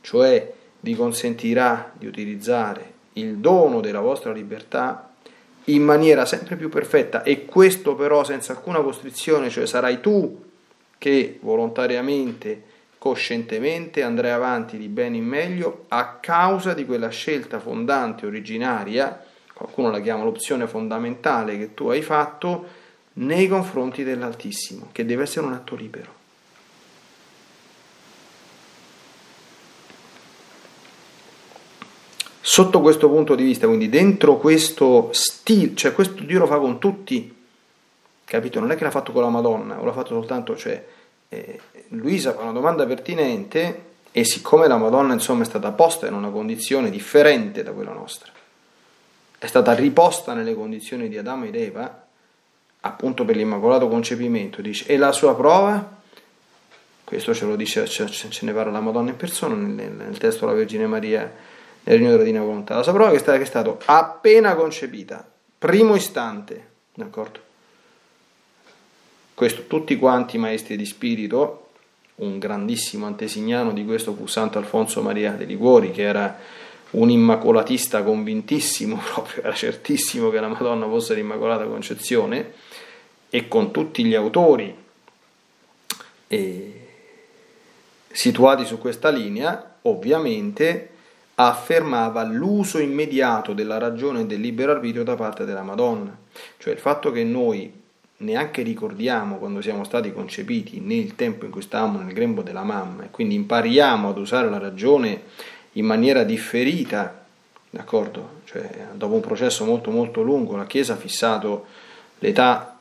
cioè 0.00 0.52
vi 0.80 0.94
consentirà 0.94 1.92
di 1.96 2.06
utilizzare 2.06 2.92
il 3.14 3.36
dono 3.38 3.80
della 3.80 4.00
vostra 4.00 4.32
libertà 4.32 5.10
in 5.64 5.82
maniera 5.82 6.24
sempre 6.24 6.56
più 6.56 6.68
perfetta. 6.68 7.22
E 7.22 7.44
questo 7.44 7.94
però 7.94 8.24
senza 8.24 8.52
alcuna 8.52 8.80
costrizione, 8.80 9.50
cioè 9.50 9.66
sarai 9.66 10.00
tu 10.00 10.44
che 10.98 11.38
volontariamente 11.40 12.64
coscientemente 12.98 14.02
andrai 14.02 14.32
avanti 14.32 14.76
di 14.76 14.88
bene 14.88 15.18
in 15.18 15.24
meglio 15.24 15.84
a 15.88 16.18
causa 16.20 16.74
di 16.74 16.84
quella 16.84 17.10
scelta 17.10 17.60
fondante 17.60 18.26
originaria, 18.26 19.24
qualcuno 19.54 19.90
la 19.90 20.00
chiama 20.00 20.24
l'opzione 20.24 20.66
fondamentale 20.66 21.56
che 21.56 21.74
tu 21.74 21.88
hai 21.88 22.02
fatto 22.02 22.77
nei 23.18 23.48
confronti 23.48 24.04
dell'Altissimo, 24.04 24.88
che 24.92 25.04
deve 25.04 25.22
essere 25.24 25.46
un 25.46 25.52
atto 25.52 25.74
libero. 25.74 26.16
Sotto 32.40 32.80
questo 32.80 33.08
punto 33.08 33.34
di 33.34 33.44
vista, 33.44 33.66
quindi 33.66 33.88
dentro 33.88 34.38
questo 34.38 35.10
stile, 35.12 35.74
cioè 35.74 35.92
questo 35.92 36.22
Dio 36.22 36.38
lo 36.38 36.46
fa 36.46 36.58
con 36.58 36.78
tutti, 36.78 37.34
capito? 38.24 38.60
Non 38.60 38.70
è 38.70 38.76
che 38.76 38.84
l'ha 38.84 38.90
fatto 38.90 39.12
con 39.12 39.22
la 39.22 39.28
Madonna, 39.28 39.80
o 39.80 39.84
l'ha 39.84 39.92
fatto 39.92 40.08
soltanto, 40.08 40.56
cioè 40.56 40.84
eh, 41.28 41.60
Luisa 41.88 42.32
fa 42.32 42.42
una 42.42 42.52
domanda 42.52 42.86
pertinente 42.86 43.86
e 44.12 44.24
siccome 44.24 44.66
la 44.66 44.78
Madonna 44.78 45.12
insomma 45.12 45.42
è 45.42 45.46
stata 45.46 45.72
posta 45.72 46.06
in 46.06 46.14
una 46.14 46.30
condizione 46.30 46.90
differente 46.90 47.62
da 47.62 47.72
quella 47.72 47.92
nostra, 47.92 48.32
è 49.38 49.46
stata 49.46 49.74
riposta 49.74 50.32
nelle 50.32 50.54
condizioni 50.54 51.08
di 51.08 51.18
Adamo 51.18 51.44
ed 51.44 51.54
Eva, 51.54 52.07
appunto 52.80 53.24
per 53.24 53.36
l'immacolato 53.36 53.88
concepimento, 53.88 54.60
dice, 54.62 54.86
e 54.86 54.96
la 54.96 55.12
sua 55.12 55.34
prova? 55.34 55.96
Questo 57.04 57.34
ce 57.34 57.46
lo 57.46 57.56
dice, 57.56 57.86
ce, 57.86 58.28
ne 58.42 58.52
parla 58.52 58.72
la 58.72 58.80
Madonna 58.80 59.10
in 59.10 59.16
persona 59.16 59.54
nel, 59.54 59.90
nel 59.90 60.18
testo 60.18 60.44
della 60.44 60.56
Vergine 60.56 60.86
Maria 60.86 61.20
nel 61.84 61.96
regno 61.96 62.10
della 62.10 62.22
Divina 62.22 62.44
Volontà. 62.44 62.76
La 62.76 62.82
sua 62.82 62.92
prova 62.92 63.12
è 63.12 63.18
stata 63.18 63.38
che 63.38 63.44
è 63.44 63.46
stato 63.46 63.80
appena 63.86 64.54
concepita, 64.54 65.26
primo 65.58 65.94
istante, 65.94 66.68
d'accordo? 66.94 67.46
Questo 69.32 69.66
tutti 69.66 69.96
quanti 69.96 70.36
i 70.36 70.38
maestri 70.38 70.76
di 70.76 70.84
spirito, 70.84 71.70
un 72.16 72.38
grandissimo 72.38 73.06
antesignano 73.06 73.72
di 73.72 73.84
questo 73.84 74.12
fu 74.14 74.26
Santo 74.26 74.58
Alfonso 74.58 75.00
Maria 75.00 75.32
de 75.32 75.44
Liguori, 75.44 75.92
che 75.92 76.02
era 76.02 76.38
un 76.90 77.10
immacolatista 77.10 78.02
convintissimo, 78.02 78.96
proprio 79.12 79.42
era 79.42 79.54
certissimo 79.54 80.30
che 80.30 80.40
la 80.40 80.48
Madonna 80.48 80.86
fosse 80.86 81.14
l'Immacolata 81.14 81.64
Concezione, 81.64 82.52
e 83.30 83.46
con 83.48 83.70
tutti 83.70 84.04
gli 84.04 84.14
autori 84.14 84.74
eh, 86.28 86.86
situati 88.10 88.64
su 88.64 88.78
questa 88.78 89.10
linea, 89.10 89.76
ovviamente 89.82 90.90
affermava 91.34 92.24
l'uso 92.24 92.78
immediato 92.78 93.52
della 93.52 93.78
ragione 93.78 94.20
e 94.20 94.26
del 94.26 94.40
libero 94.40 94.72
arbitrio 94.72 95.04
da 95.04 95.14
parte 95.14 95.44
della 95.44 95.62
Madonna, 95.62 96.16
cioè 96.58 96.72
il 96.72 96.80
fatto 96.80 97.12
che 97.12 97.22
noi 97.22 97.72
neanche 98.20 98.62
ricordiamo 98.62 99.36
quando 99.36 99.60
siamo 99.60 99.84
stati 99.84 100.12
concepiti 100.12 100.80
nel 100.80 101.14
tempo 101.14 101.44
in 101.44 101.52
cui 101.52 101.62
stavamo 101.62 102.00
nel 102.00 102.12
grembo 102.12 102.42
della 102.42 102.64
mamma 102.64 103.04
e 103.04 103.10
quindi 103.10 103.36
impariamo 103.36 104.08
ad 104.08 104.18
usare 104.18 104.50
la 104.50 104.58
ragione 104.58 105.22
in 105.78 105.86
maniera 105.86 106.24
differita, 106.24 107.24
d'accordo? 107.70 108.40
Cioè, 108.44 108.88
dopo 108.94 109.14
un 109.14 109.20
processo 109.20 109.64
molto 109.64 109.90
molto 109.90 110.22
lungo 110.22 110.56
la 110.56 110.66
Chiesa 110.66 110.94
ha 110.94 110.96
fissato 110.96 111.66
l'età 112.18 112.80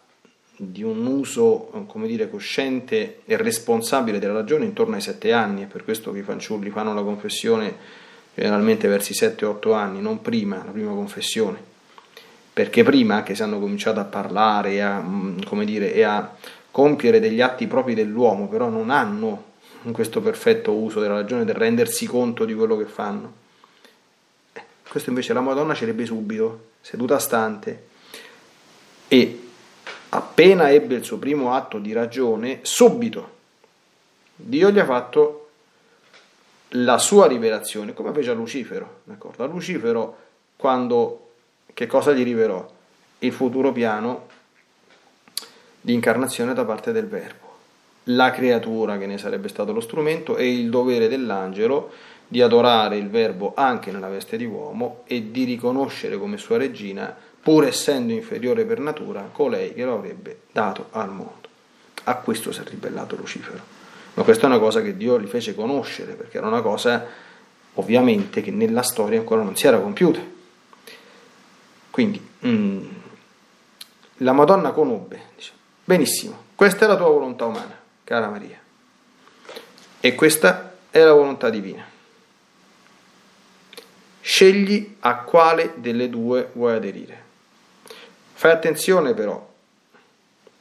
di 0.55 0.83
un 0.83 1.05
uso, 1.05 1.85
come 1.87 2.07
dire, 2.07 2.29
cosciente 2.29 3.21
e 3.25 3.37
responsabile 3.37 4.19
della 4.19 4.33
ragione 4.33 4.65
intorno 4.65 4.95
ai 4.95 5.01
sette 5.01 5.31
anni, 5.31 5.63
è 5.63 5.67
per 5.67 5.83
questo 5.83 6.11
che 6.11 6.19
i 6.19 6.23
fanciulli 6.23 6.69
fanno 6.71 6.93
la 6.93 7.03
confessione 7.03 7.75
generalmente 8.33 8.87
verso 8.87 9.11
i 9.11 9.15
7-8 9.15 9.73
anni, 9.73 10.01
non 10.01 10.21
prima, 10.21 10.63
la 10.63 10.71
prima 10.71 10.91
confessione 10.91 11.75
perché 12.57 12.81
prima 12.81 13.21
che 13.21 13.35
si 13.35 13.43
hanno 13.43 13.59
cominciato 13.59 13.99
a 13.99 14.05
parlare 14.05 14.71
e 14.71 14.79
a, 14.81 14.99
dire, 15.63 15.93
e 15.93 16.01
a 16.01 16.35
compiere 16.71 17.19
degli 17.19 17.39
atti 17.39 17.67
propri 17.67 17.93
dell'uomo, 17.93 18.47
però 18.47 18.67
non 18.67 18.89
hanno 18.89 19.43
questo 19.91 20.21
perfetto 20.21 20.73
uso 20.73 20.99
della 20.99 21.15
ragione 21.15 21.45
del 21.45 21.55
rendersi 21.55 22.05
conto 22.05 22.45
di 22.45 22.53
quello 22.53 22.77
che 22.77 22.85
fanno. 22.85 23.33
Eh, 24.53 24.63
questo 24.87 25.09
invece 25.09 25.33
la 25.33 25.41
Madonna 25.41 25.73
ce 25.73 25.85
l'ebbe 25.85 26.05
subito, 26.05 26.69
seduta 26.81 27.19
stante, 27.19 27.85
e 29.07 29.47
appena 30.09 30.69
ebbe 30.71 30.95
il 30.95 31.03
suo 31.03 31.17
primo 31.17 31.53
atto 31.53 31.79
di 31.79 31.93
ragione, 31.93 32.59
subito 32.63 33.35
Dio 34.39 34.69
gli 34.69 34.77
ha 34.77 34.85
fatto 34.85 35.49
la 36.71 36.99
sua 36.99 37.25
rivelazione, 37.25 37.93
come 37.93 38.13
fece 38.13 38.29
a 38.29 38.33
Lucifero. 38.33 39.01
D'accordo? 39.03 39.43
A 39.43 39.47
Lucifero, 39.47 40.17
quando 40.55 41.31
che 41.73 41.87
cosa 41.87 42.11
gli 42.11 42.23
rivelò? 42.23 42.65
Il 43.19 43.33
futuro 43.33 43.71
piano 43.71 44.27
di 45.81 45.93
incarnazione 45.93 46.53
da 46.53 46.65
parte 46.65 46.91
del 46.91 47.07
Verbo, 47.07 47.46
la 48.09 48.31
creatura 48.31 48.97
che 48.97 49.05
ne 49.05 49.17
sarebbe 49.17 49.47
stato 49.47 49.73
lo 49.73 49.79
strumento 49.79 50.37
e 50.37 50.51
il 50.51 50.69
dovere 50.69 51.07
dell'angelo 51.07 51.91
di 52.27 52.41
adorare 52.41 52.97
il 52.97 53.09
Verbo 53.09 53.53
anche 53.55 53.91
nella 53.91 54.09
veste 54.09 54.37
di 54.37 54.45
uomo 54.45 55.03
e 55.05 55.31
di 55.31 55.45
riconoscere 55.45 56.17
come 56.17 56.37
sua 56.37 56.57
regina, 56.57 57.15
pur 57.41 57.65
essendo 57.65 58.11
inferiore 58.11 58.65
per 58.65 58.79
natura, 58.79 59.29
colei 59.31 59.73
che 59.73 59.85
lo 59.85 59.95
avrebbe 59.95 60.41
dato 60.51 60.87
al 60.91 61.09
mondo. 61.09 61.47
A 62.03 62.15
questo 62.15 62.51
si 62.51 62.59
è 62.59 62.63
ribellato 62.63 63.15
Lucifero. 63.15 63.75
Ma 64.13 64.23
questa 64.23 64.43
è 64.43 64.49
una 64.49 64.59
cosa 64.59 64.81
che 64.81 64.97
Dio 64.97 65.19
gli 65.19 65.27
fece 65.27 65.55
conoscere, 65.55 66.13
perché 66.13 66.37
era 66.37 66.47
una 66.47 66.61
cosa 66.61 67.05
ovviamente 67.75 68.41
che 68.41 68.51
nella 68.51 68.81
storia 68.81 69.19
ancora 69.19 69.43
non 69.43 69.55
si 69.55 69.67
era 69.67 69.79
compiuta. 69.79 70.19
Quindi 71.91 72.29
mm, 72.45 72.85
la 74.17 74.33
Madonna 74.33 74.71
conobbe, 74.71 75.21
dice, 75.35 75.51
benissimo, 75.83 76.45
questa 76.55 76.85
è 76.85 76.87
la 76.87 76.97
tua 76.97 77.09
volontà 77.09 77.45
umana, 77.45 77.85
cara 78.07 78.29
Maria, 78.29 78.57
e 79.99 80.15
questa 80.15 80.77
è 80.89 81.03
la 81.03 81.11
volontà 81.11 81.49
divina. 81.49 81.85
Scegli 84.21 84.95
a 84.99 85.17
quale 85.17 85.73
delle 85.75 86.09
due 86.09 86.49
vuoi 86.53 86.75
aderire. 86.75 87.23
Fai 88.31 88.51
attenzione 88.51 89.13
però 89.13 89.45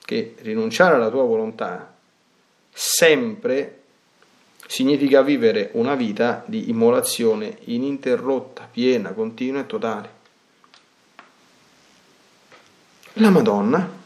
che 0.05 0.35
rinunciare 0.39 0.97
alla 0.97 1.09
tua 1.09 1.23
volontà 1.23 1.95
sempre 2.73 3.83
significa 4.67 5.23
vivere 5.23 5.71
una 5.75 5.95
vita 5.95 6.43
di 6.47 6.69
immolazione 6.69 7.59
ininterrotta, 7.67 8.69
piena, 8.69 9.13
continua 9.13 9.61
e 9.61 9.67
totale. 9.67 10.11
La 13.13 13.31
Madonna 13.31 14.05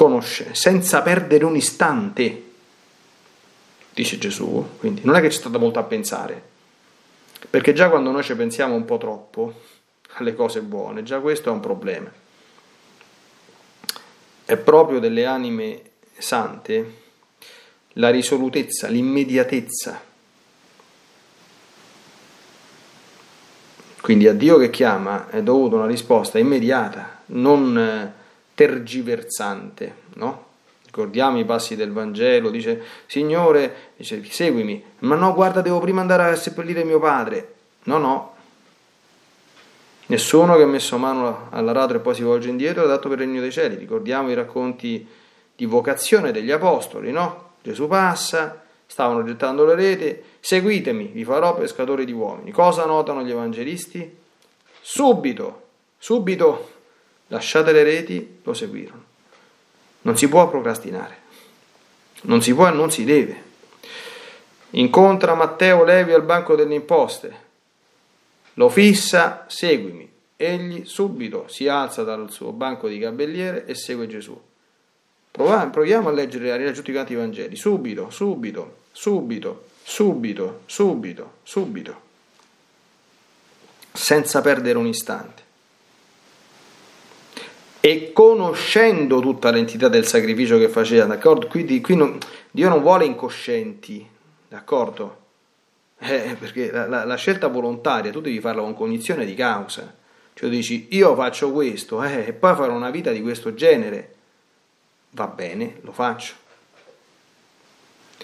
conosce 0.00 0.54
senza 0.54 1.02
perdere 1.02 1.44
un 1.44 1.56
istante, 1.56 2.44
dice 3.92 4.16
Gesù, 4.16 4.66
quindi 4.78 5.02
non 5.04 5.14
è 5.14 5.20
che 5.20 5.28
ci 5.28 5.36
sta 5.36 5.50
molto 5.58 5.78
a 5.78 5.82
pensare, 5.82 6.42
perché 7.50 7.74
già 7.74 7.90
quando 7.90 8.10
noi 8.10 8.22
ci 8.22 8.34
pensiamo 8.34 8.74
un 8.74 8.86
po' 8.86 8.96
troppo 8.96 9.52
alle 10.12 10.34
cose 10.34 10.62
buone, 10.62 11.02
già 11.02 11.20
questo 11.20 11.50
è 11.50 11.52
un 11.52 11.60
problema. 11.60 12.10
È 14.46 14.56
proprio 14.56 15.00
delle 15.00 15.26
anime 15.26 15.82
sante 16.16 16.96
la 17.94 18.08
risolutezza, 18.08 18.88
l'immediatezza. 18.88 20.00
Quindi 24.00 24.26
a 24.26 24.32
Dio 24.32 24.56
che 24.56 24.70
chiama 24.70 25.28
è 25.28 25.42
dovuta 25.42 25.76
una 25.76 25.86
risposta 25.86 26.38
immediata, 26.38 27.20
non 27.26 27.76
eh, 27.76 28.18
tergiversante, 28.60 29.94
no? 30.16 30.48
Ricordiamo 30.84 31.38
i 31.38 31.46
passi 31.46 31.76
del 31.76 31.92
Vangelo, 31.92 32.50
dice 32.50 32.82
Signore, 33.06 33.92
dice, 33.96 34.22
seguimi, 34.28 34.84
ma 34.98 35.14
no, 35.14 35.32
guarda, 35.32 35.62
devo 35.62 35.80
prima 35.80 36.02
andare 36.02 36.24
a 36.24 36.36
seppellire 36.36 36.84
mio 36.84 36.98
padre. 36.98 37.54
No, 37.84 37.96
no. 37.96 38.34
Nessuno 40.06 40.56
che 40.56 40.62
ha 40.62 40.66
messo 40.66 40.98
mano 40.98 41.46
all'aratro 41.52 41.96
e 41.96 42.00
poi 42.00 42.14
si 42.14 42.22
volge 42.22 42.50
indietro 42.50 42.84
è 42.84 42.86
dato 42.86 43.08
per 43.08 43.20
il 43.20 43.28
regno 43.28 43.40
dei 43.40 43.50
cieli. 43.50 43.76
Ricordiamo 43.76 44.28
i 44.30 44.34
racconti 44.34 45.08
di 45.56 45.64
vocazione 45.64 46.30
degli 46.30 46.50
apostoli, 46.50 47.12
no? 47.12 47.52
Gesù 47.62 47.88
passa, 47.88 48.62
stavano 48.84 49.24
gettando 49.24 49.64
le 49.64 49.74
rete, 49.74 50.22
seguitemi, 50.40 51.06
vi 51.14 51.24
farò 51.24 51.56
pescatori 51.56 52.04
di 52.04 52.12
uomini. 52.12 52.50
Cosa 52.50 52.84
notano 52.84 53.22
gli 53.22 53.30
evangelisti? 53.30 54.18
Subito, 54.82 55.62
subito, 55.96 56.79
lasciate 57.30 57.72
le 57.72 57.82
reti, 57.82 58.38
lo 58.42 58.54
seguirono. 58.54 59.04
Non 60.02 60.16
si 60.16 60.28
può 60.28 60.48
procrastinare, 60.48 61.16
non 62.22 62.42
si 62.42 62.54
può 62.54 62.68
e 62.68 62.72
non 62.72 62.90
si 62.90 63.04
deve. 63.04 63.48
Incontra 64.70 65.34
Matteo 65.34 65.82
Levi 65.82 66.12
al 66.12 66.22
banco 66.22 66.54
delle 66.54 66.74
imposte, 66.74 67.48
lo 68.54 68.68
fissa, 68.68 69.44
seguimi. 69.48 70.08
Egli 70.36 70.86
subito 70.86 71.46
si 71.48 71.68
alza 71.68 72.02
dal 72.02 72.30
suo 72.30 72.52
banco 72.52 72.88
di 72.88 72.98
gabelliere 72.98 73.66
e 73.66 73.74
segue 73.74 74.06
Gesù. 74.06 74.40
Proviamo 75.30 76.08
a 76.08 76.12
leggere, 76.12 76.50
a 76.50 76.56
rileggere 76.56 76.76
tutti 76.76 76.92
quanti 76.92 77.12
i 77.12 77.16
Vangeli. 77.16 77.56
Subito, 77.56 78.10
subito, 78.10 78.78
subito, 78.90 79.66
subito, 79.82 80.62
subito, 80.66 81.32
subito. 81.42 82.00
Senza 83.92 84.40
perdere 84.40 84.78
un 84.78 84.86
istante. 84.86 85.42
E 87.80 88.12
conoscendo 88.12 89.20
tutta 89.20 89.50
l'entità 89.50 89.88
del 89.88 90.06
sacrificio 90.06 90.58
che 90.58 90.68
faceva, 90.68 91.06
d'accordo? 91.06 91.46
Quindi 91.46 91.80
qui 91.80 91.96
non, 91.96 92.18
Dio 92.50 92.68
non 92.68 92.82
vuole 92.82 93.06
incoscienti, 93.06 94.06
d'accordo? 94.48 95.16
Eh, 95.98 96.36
perché 96.38 96.70
la, 96.70 96.86
la, 96.86 97.04
la, 97.04 97.14
scelta 97.16 97.48
volontaria 97.48 98.10
tu 98.10 98.20
devi 98.20 98.40
farla 98.40 98.62
con 98.62 98.74
cognizione 98.74 99.24
di 99.24 99.34
causa. 99.34 99.94
Cioè 100.34 100.50
dici 100.50 100.88
io 100.90 101.14
faccio 101.14 101.52
questo 101.52 102.02
eh, 102.02 102.26
e 102.28 102.32
poi 102.32 102.54
farò 102.54 102.74
una 102.74 102.90
vita 102.90 103.12
di 103.12 103.22
questo 103.22 103.54
genere. 103.54 104.14
Va 105.10 105.26
bene, 105.26 105.76
lo 105.80 105.92
faccio. 105.92 106.34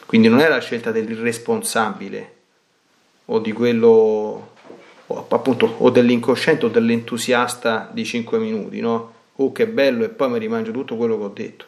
Quindi 0.04 0.28
non 0.28 0.40
è 0.40 0.48
la 0.48 0.60
scelta 0.60 0.90
dell'irresponsabile 0.92 2.34
o 3.26 3.38
di 3.38 3.52
quello 3.52 4.54
o, 5.06 5.26
appunto 5.28 5.76
o 5.78 5.90
dell'incosciente 5.90 6.66
o 6.66 6.68
dell'entusiasta 6.68 7.90
di 7.92 8.04
5 8.04 8.38
minuti, 8.38 8.80
no? 8.80 9.14
Oh 9.36 9.52
che 9.52 9.66
bello 9.66 10.04
e 10.04 10.08
poi 10.08 10.30
mi 10.30 10.38
rimangio 10.38 10.72
tutto 10.72 10.96
quello 10.96 11.18
che 11.18 11.24
ho 11.24 11.28
detto. 11.28 11.64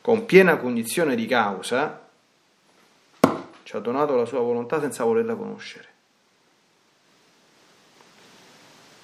Con 0.00 0.24
piena 0.24 0.56
cognizione 0.56 1.14
di 1.14 1.26
causa 1.26 2.06
ci 3.62 3.76
ha 3.76 3.80
donato 3.80 4.16
la 4.16 4.24
sua 4.24 4.40
volontà 4.40 4.80
senza 4.80 5.04
volerla 5.04 5.34
conoscere. 5.34 5.86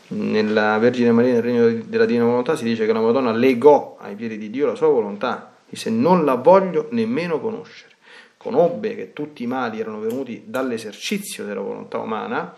Nella 0.06 0.78
Vergine 0.78 1.12
Maria 1.12 1.34
nel 1.34 1.42
regno 1.42 1.82
della 1.84 2.06
Divina 2.06 2.24
Volontà 2.24 2.56
si 2.56 2.64
dice 2.64 2.86
che 2.86 2.92
la 2.92 3.00
Madonna 3.00 3.32
legò 3.32 3.98
ai 4.00 4.14
piedi 4.14 4.38
di 4.38 4.48
Dio 4.48 4.66
la 4.66 4.74
sua 4.74 4.88
volontà, 4.88 5.52
disse 5.68 5.90
non 5.90 6.24
la 6.24 6.34
voglio 6.34 6.88
nemmeno 6.92 7.40
conoscere. 7.40 7.92
Conobbe 8.38 8.94
che 8.94 9.12
tutti 9.12 9.42
i 9.42 9.46
mali 9.46 9.80
erano 9.80 10.00
venuti 10.00 10.44
dall'esercizio 10.46 11.44
della 11.44 11.60
volontà 11.60 11.98
umana, 11.98 12.54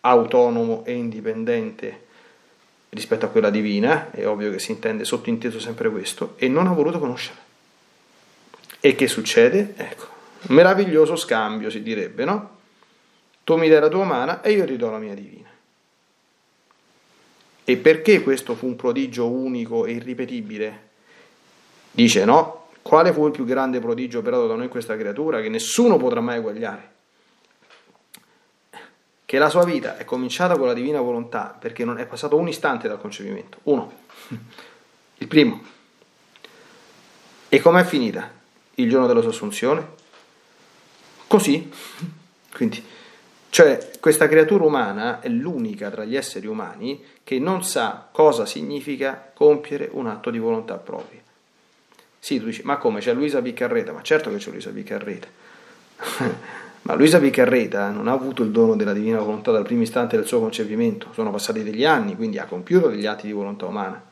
autonomo 0.00 0.84
e 0.84 0.92
indipendente 0.92 2.06
rispetto 2.90 3.26
a 3.26 3.28
quella 3.28 3.50
divina, 3.50 4.10
è 4.10 4.26
ovvio 4.26 4.50
che 4.50 4.58
si 4.58 4.72
intende 4.72 5.04
sottinteso 5.04 5.60
sempre 5.60 5.90
questo, 5.90 6.34
e 6.36 6.48
non 6.48 6.66
ha 6.66 6.72
voluto 6.72 6.98
conoscere. 6.98 7.46
E 8.80 8.94
che 8.94 9.08
succede? 9.08 9.74
Ecco, 9.76 10.16
Meraviglioso 10.46 11.16
scambio, 11.16 11.68
si 11.68 11.82
direbbe, 11.82 12.24
no? 12.24 12.56
Tu 13.44 13.56
mi 13.56 13.68
dai 13.68 13.80
la 13.80 13.88
tua 13.88 14.02
umana 14.02 14.40
e 14.40 14.52
io 14.52 14.64
ti 14.64 14.76
do 14.76 14.90
la 14.90 14.98
mia 14.98 15.14
divina. 15.14 15.48
E 17.64 17.76
perché 17.76 18.22
questo 18.22 18.54
fu 18.54 18.66
un 18.66 18.76
prodigio 18.76 19.28
unico 19.28 19.84
e 19.84 19.92
irripetibile? 19.92 20.86
Dice 21.90 22.24
no, 22.24 22.68
quale 22.82 23.12
fu 23.12 23.26
il 23.26 23.32
più 23.32 23.44
grande 23.44 23.80
prodigio 23.80 24.20
operato 24.20 24.46
da 24.46 24.54
noi 24.54 24.68
questa 24.68 24.96
creatura 24.96 25.40
che 25.40 25.48
nessuno 25.48 25.96
potrà 25.96 26.20
mai 26.20 26.38
eguagliare? 26.38 26.92
Che 29.28 29.36
la 29.36 29.50
sua 29.50 29.66
vita 29.66 29.98
è 29.98 30.06
cominciata 30.06 30.56
con 30.56 30.66
la 30.66 30.72
divina 30.72 31.02
volontà 31.02 31.54
perché 31.58 31.84
non 31.84 31.98
è 31.98 32.06
passato 32.06 32.38
un 32.38 32.48
istante 32.48 32.88
dal 32.88 32.98
concepimento. 32.98 33.58
Uno. 33.64 33.92
Il 35.18 35.26
primo. 35.28 35.62
E 37.50 37.60
com'è 37.60 37.84
finita? 37.84 38.30
Il 38.76 38.88
giorno 38.88 39.06
della 39.06 39.20
sua 39.20 39.28
assunzione? 39.28 39.86
Così, 41.26 41.70
quindi, 42.54 42.82
cioè 43.50 43.90
questa 44.00 44.28
creatura 44.28 44.64
umana 44.64 45.20
è 45.20 45.28
l'unica 45.28 45.90
tra 45.90 46.04
gli 46.04 46.16
esseri 46.16 46.46
umani 46.46 47.04
che 47.22 47.38
non 47.38 47.62
sa 47.62 48.08
cosa 48.10 48.46
significa 48.46 49.30
compiere 49.34 49.90
un 49.92 50.06
atto 50.06 50.30
di 50.30 50.38
volontà 50.38 50.76
propria. 50.76 51.20
Sì, 52.18 52.38
tu 52.38 52.46
dici, 52.46 52.62
ma 52.64 52.78
come 52.78 53.00
c'è 53.00 53.12
Luisa 53.12 53.42
Piccarreta? 53.42 53.92
Ma 53.92 54.00
certo 54.00 54.30
che 54.30 54.38
c'è 54.38 54.50
Luisa 54.50 54.70
Piccarreta. 54.70 55.28
Ma 56.88 56.94
Luisa 56.94 57.20
Piccarreta 57.20 57.90
non 57.90 58.08
ha 58.08 58.12
avuto 58.12 58.42
il 58.42 58.50
dono 58.50 58.74
della 58.74 58.94
divina 58.94 59.18
volontà 59.18 59.52
dal 59.52 59.62
primo 59.62 59.82
istante 59.82 60.16
del 60.16 60.24
suo 60.24 60.40
concepimento, 60.40 61.08
sono 61.12 61.30
passati 61.30 61.62
degli 61.62 61.84
anni, 61.84 62.16
quindi 62.16 62.38
ha 62.38 62.46
compiuto 62.46 62.88
degli 62.88 63.04
atti 63.04 63.26
di 63.26 63.32
volontà 63.34 63.66
umana. 63.66 64.02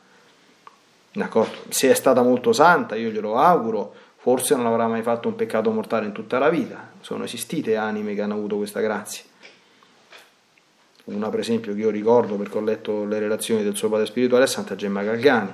D'accordo? 1.11 1.57
Se 1.69 1.89
è 1.89 1.95
stata 1.95 2.21
molto 2.21 2.53
santa, 2.53 2.93
io 2.93 3.09
glielo 3.09 3.35
auguro, 3.37 3.95
forse 4.17 4.55
non 4.55 4.67
avrà 4.67 4.85
mai 4.85 5.01
fatto 5.01 5.27
un 5.27 5.33
peccato 5.33 5.71
mortale 5.71 6.05
in 6.05 6.11
tutta 6.11 6.37
la 6.37 6.49
vita. 6.49 6.91
Sono 7.01 7.23
esistite 7.23 7.77
anime 7.77 8.13
che 8.13 8.21
hanno 8.21 8.35
avuto 8.35 8.57
questa 8.57 8.79
grazia. 8.79 9.23
Una, 11.05 11.29
per 11.29 11.39
esempio, 11.39 11.73
che 11.73 11.79
io 11.79 11.89
ricordo 11.89 12.35
perché 12.35 12.57
ho 12.59 12.61
letto 12.61 13.05
le 13.05 13.17
relazioni 13.17 13.63
del 13.63 13.75
suo 13.75 13.89
padre 13.89 14.05
spirituale 14.05 14.43
è 14.43 14.47
Santa 14.47 14.75
Gemma 14.75 15.01
Galgani. 15.01 15.51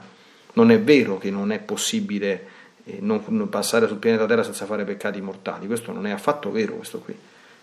Non 0.55 0.71
è 0.71 0.81
vero 0.81 1.17
che 1.17 1.31
non 1.31 1.53
è 1.53 1.59
possibile 1.59 2.47
non 2.99 3.49
passare 3.49 3.87
sul 3.87 3.97
pianeta 3.97 4.25
Terra 4.25 4.43
senza 4.43 4.65
fare 4.65 4.83
peccati 4.83 5.21
mortali, 5.21 5.67
questo 5.67 5.91
non 5.91 6.05
è 6.05 6.11
affatto 6.11 6.51
vero, 6.51 6.75
questo 6.75 6.99
qui. 6.99 7.15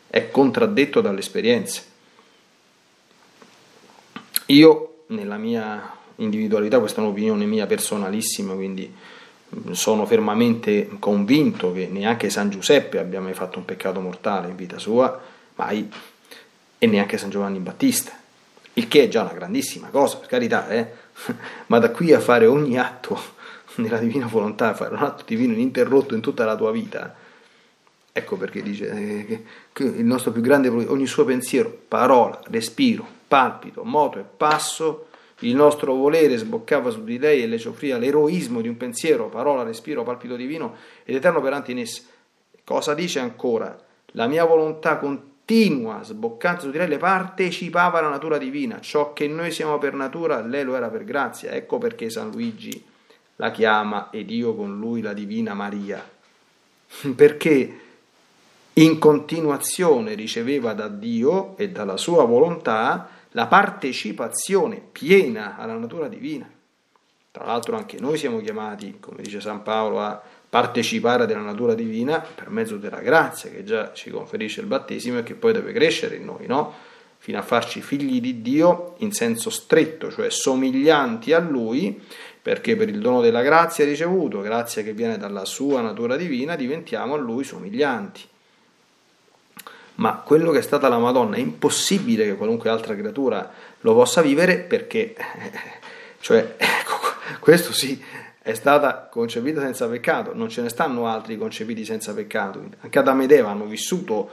È 0.07 0.31
contraddetto 0.31 1.01
dall'esperienza. 1.01 1.83
Io, 4.47 5.03
nella 5.09 5.37
mia 5.37 5.97
individualità, 6.17 6.79
questa 6.79 7.01
è 7.01 7.05
un'opinione 7.05 7.45
mia 7.45 7.67
personalissima, 7.67 8.55
quindi 8.55 8.93
sono 9.73 10.07
fermamente 10.07 10.89
convinto 10.99 11.73
che 11.73 11.89
neanche 11.91 12.31
San 12.31 12.51
Giuseppe 12.51 12.99
abbia 12.99 13.21
mai 13.21 13.35
fatto 13.35 13.59
un 13.59 13.65
peccato 13.65 14.01
mortale 14.01 14.49
in 14.49 14.57
vita 14.57 14.79
sua, 14.79 15.21
mai, 15.57 15.91
e 16.79 16.87
neanche 16.87 17.19
San 17.19 17.31
Giovanni 17.31 17.59
Battista, 17.59 18.13
il 18.75 18.89
che 18.89 19.05
è 19.05 19.09
già 19.09 19.23
una 19.23 19.33
grandissima 19.33 19.89
cosa, 19.89 20.17
per 20.17 20.29
carità, 20.29 20.69
eh? 20.69 20.87
ma 21.67 21.79
da 21.79 21.91
qui 21.91 22.13
a 22.13 22.21
fare 22.21 22.47
ogni 22.47 22.79
atto 22.79 23.39
nella 23.77 23.99
divina 23.99 24.27
volontà, 24.27 24.75
fare 24.75 24.95
un 24.95 25.03
atto 25.03 25.25
divino 25.27 25.53
ininterrotto 25.53 26.15
in 26.15 26.21
tutta 26.21 26.45
la 26.45 26.57
tua 26.57 26.71
vita, 26.71 27.15
ecco 28.13 28.37
perché 28.37 28.63
dice 28.63 28.91
eh, 28.91 29.45
che 29.73 29.85
il 29.85 30.05
nostro 30.05 30.33
più 30.33 30.43
grande, 30.43 30.69
ogni 30.69 31.07
suo 31.07 31.25
pensiero, 31.25 31.77
parola, 31.89 32.41
respiro, 32.51 33.07
palpito, 33.29 33.85
moto 33.85 34.19
e 34.19 34.25
passo, 34.25 35.07
il 35.41 35.55
nostro 35.55 35.95
volere 35.95 36.37
sboccava 36.37 36.91
su 36.91 37.03
di 37.03 37.19
lei 37.19 37.43
e 37.43 37.47
le 37.47 37.59
soffriva 37.59 37.97
l'eroismo 37.97 38.61
di 38.61 38.69
un 38.69 38.77
pensiero, 38.77 39.29
parola, 39.29 39.63
respiro, 39.63 40.03
palpito 40.03 40.37
divino 40.37 40.75
ed 41.05 41.15
eterno 41.15 41.39
operante 41.39 41.71
in 41.71 41.79
essa. 41.79 42.03
Cosa 42.63 42.93
dice 42.93 43.21
ancora? 43.21 43.77
La 44.13 44.27
mia 44.27 44.45
volontà 44.45 44.99
continua, 44.99 46.03
sboccante 46.03 46.63
su 46.63 46.71
di 46.71 46.77
lei, 46.77 46.89
le 46.89 46.99
partecipava 46.99 48.01
alla 48.01 48.11
natura 48.11 48.37
divina. 48.37 48.81
Ciò 48.81 49.15
che 49.15 49.29
noi 49.29 49.51
siamo 49.51 49.79
per 49.79 49.95
natura, 49.95 50.43
lei 50.43 50.63
lo 50.63 50.77
era 50.77 50.91
per 50.91 51.05
grazia. 51.05 51.53
Ecco 51.53 51.79
perché 51.79 52.11
San 52.11 52.31
Luigi 52.31 52.90
la 53.41 53.51
chiama 53.51 54.11
ed 54.11 54.31
io 54.31 54.55
con 54.55 54.79
lui 54.79 55.01
la 55.01 55.15
divina 55.15 55.55
Maria. 55.55 56.07
Perché 57.17 57.81
in 58.75 58.99
continuazione 58.99 60.15
riceveva 60.15 60.75
da 60.75 60.89
Dio 60.89 61.57
e 61.57 61.71
dalla 61.71 61.97
sua 61.97 62.25
volontà 62.25 63.09
la 63.31 63.47
partecipazione 63.47 64.81
piena 64.93 65.57
alla 65.57 65.77
natura 65.77 66.07
divina. 66.09 66.49
Tra 67.31 67.45
l'altro 67.45 67.77
anche 67.77 67.99
noi 67.99 68.19
siamo 68.19 68.41
chiamati, 68.41 68.99
come 69.01 69.23
dice 69.23 69.41
San 69.41 69.63
Paolo, 69.63 70.01
a 70.01 70.21
partecipare 70.49 71.27
della 71.27 71.41
natura 71.41 71.75
divina 71.75 72.21
per 72.21 72.51
mezzo 72.51 72.77
della 72.77 73.01
grazia 73.01 73.51
che 73.51 73.65
già 73.65 73.93
ci 73.93 74.11
conferisce 74.11 74.61
il 74.61 74.67
battesimo 74.67 75.19
e 75.19 75.23
che 75.23 75.35
poi 75.35 75.53
deve 75.53 75.73
crescere 75.73 76.17
in 76.17 76.25
noi, 76.25 76.47
no? 76.47 76.75
Fino 77.23 77.39
a 77.39 77.43
farci 77.43 77.81
figli 77.81 78.21
di 78.21 78.43
Dio 78.43 78.95
in 78.99 79.13
senso 79.13 79.51
stretto, 79.51 80.11
cioè 80.11 80.31
somiglianti 80.31 81.33
a 81.33 81.39
Lui, 81.39 82.01
perché 82.43 82.77
per 82.77 82.89
il 82.89 82.99
dono 82.99 83.21
della 83.21 83.43
grazia 83.43 83.85
ricevuto, 83.85 84.41
grazia 84.41 84.83
che 84.83 84.93
viene 84.93 85.19
dalla 85.19 85.45
sua 85.45 85.81
natura 85.81 86.17
divina, 86.17 86.57
diventiamo 86.57 87.15
a 87.15 87.19
Lui 87.19 87.45
somiglianti 87.45 88.29
ma 90.01 90.15
quello 90.25 90.51
che 90.51 90.59
è 90.59 90.63
stata 90.63 90.89
la 90.89 90.99
Madonna 90.99 91.37
è 91.37 91.41
impossibile 91.41 92.25
che 92.25 92.35
qualunque 92.35 92.71
altra 92.71 92.97
creatura 92.97 93.51
lo 93.81 93.95
possa 93.95 94.23
vivere 94.23 94.59
perché, 94.59 95.15
cioè, 96.21 96.55
ecco, 96.57 96.99
questo 97.39 97.73
sì, 97.73 98.03
è 98.41 98.55
stata 98.55 99.09
concepita 99.11 99.61
senza 99.61 99.87
peccato, 99.89 100.35
non 100.35 100.49
ce 100.49 100.63
ne 100.63 100.71
stanno 100.71 101.07
altri 101.07 101.37
concepiti 101.37 101.85
senza 101.85 102.15
peccato. 102.15 102.63
Anche 102.81 102.99
Adamo 102.99 103.23
ed 103.23 103.31
Eva 103.31 103.51
hanno 103.51 103.67
vissuto 103.67 104.31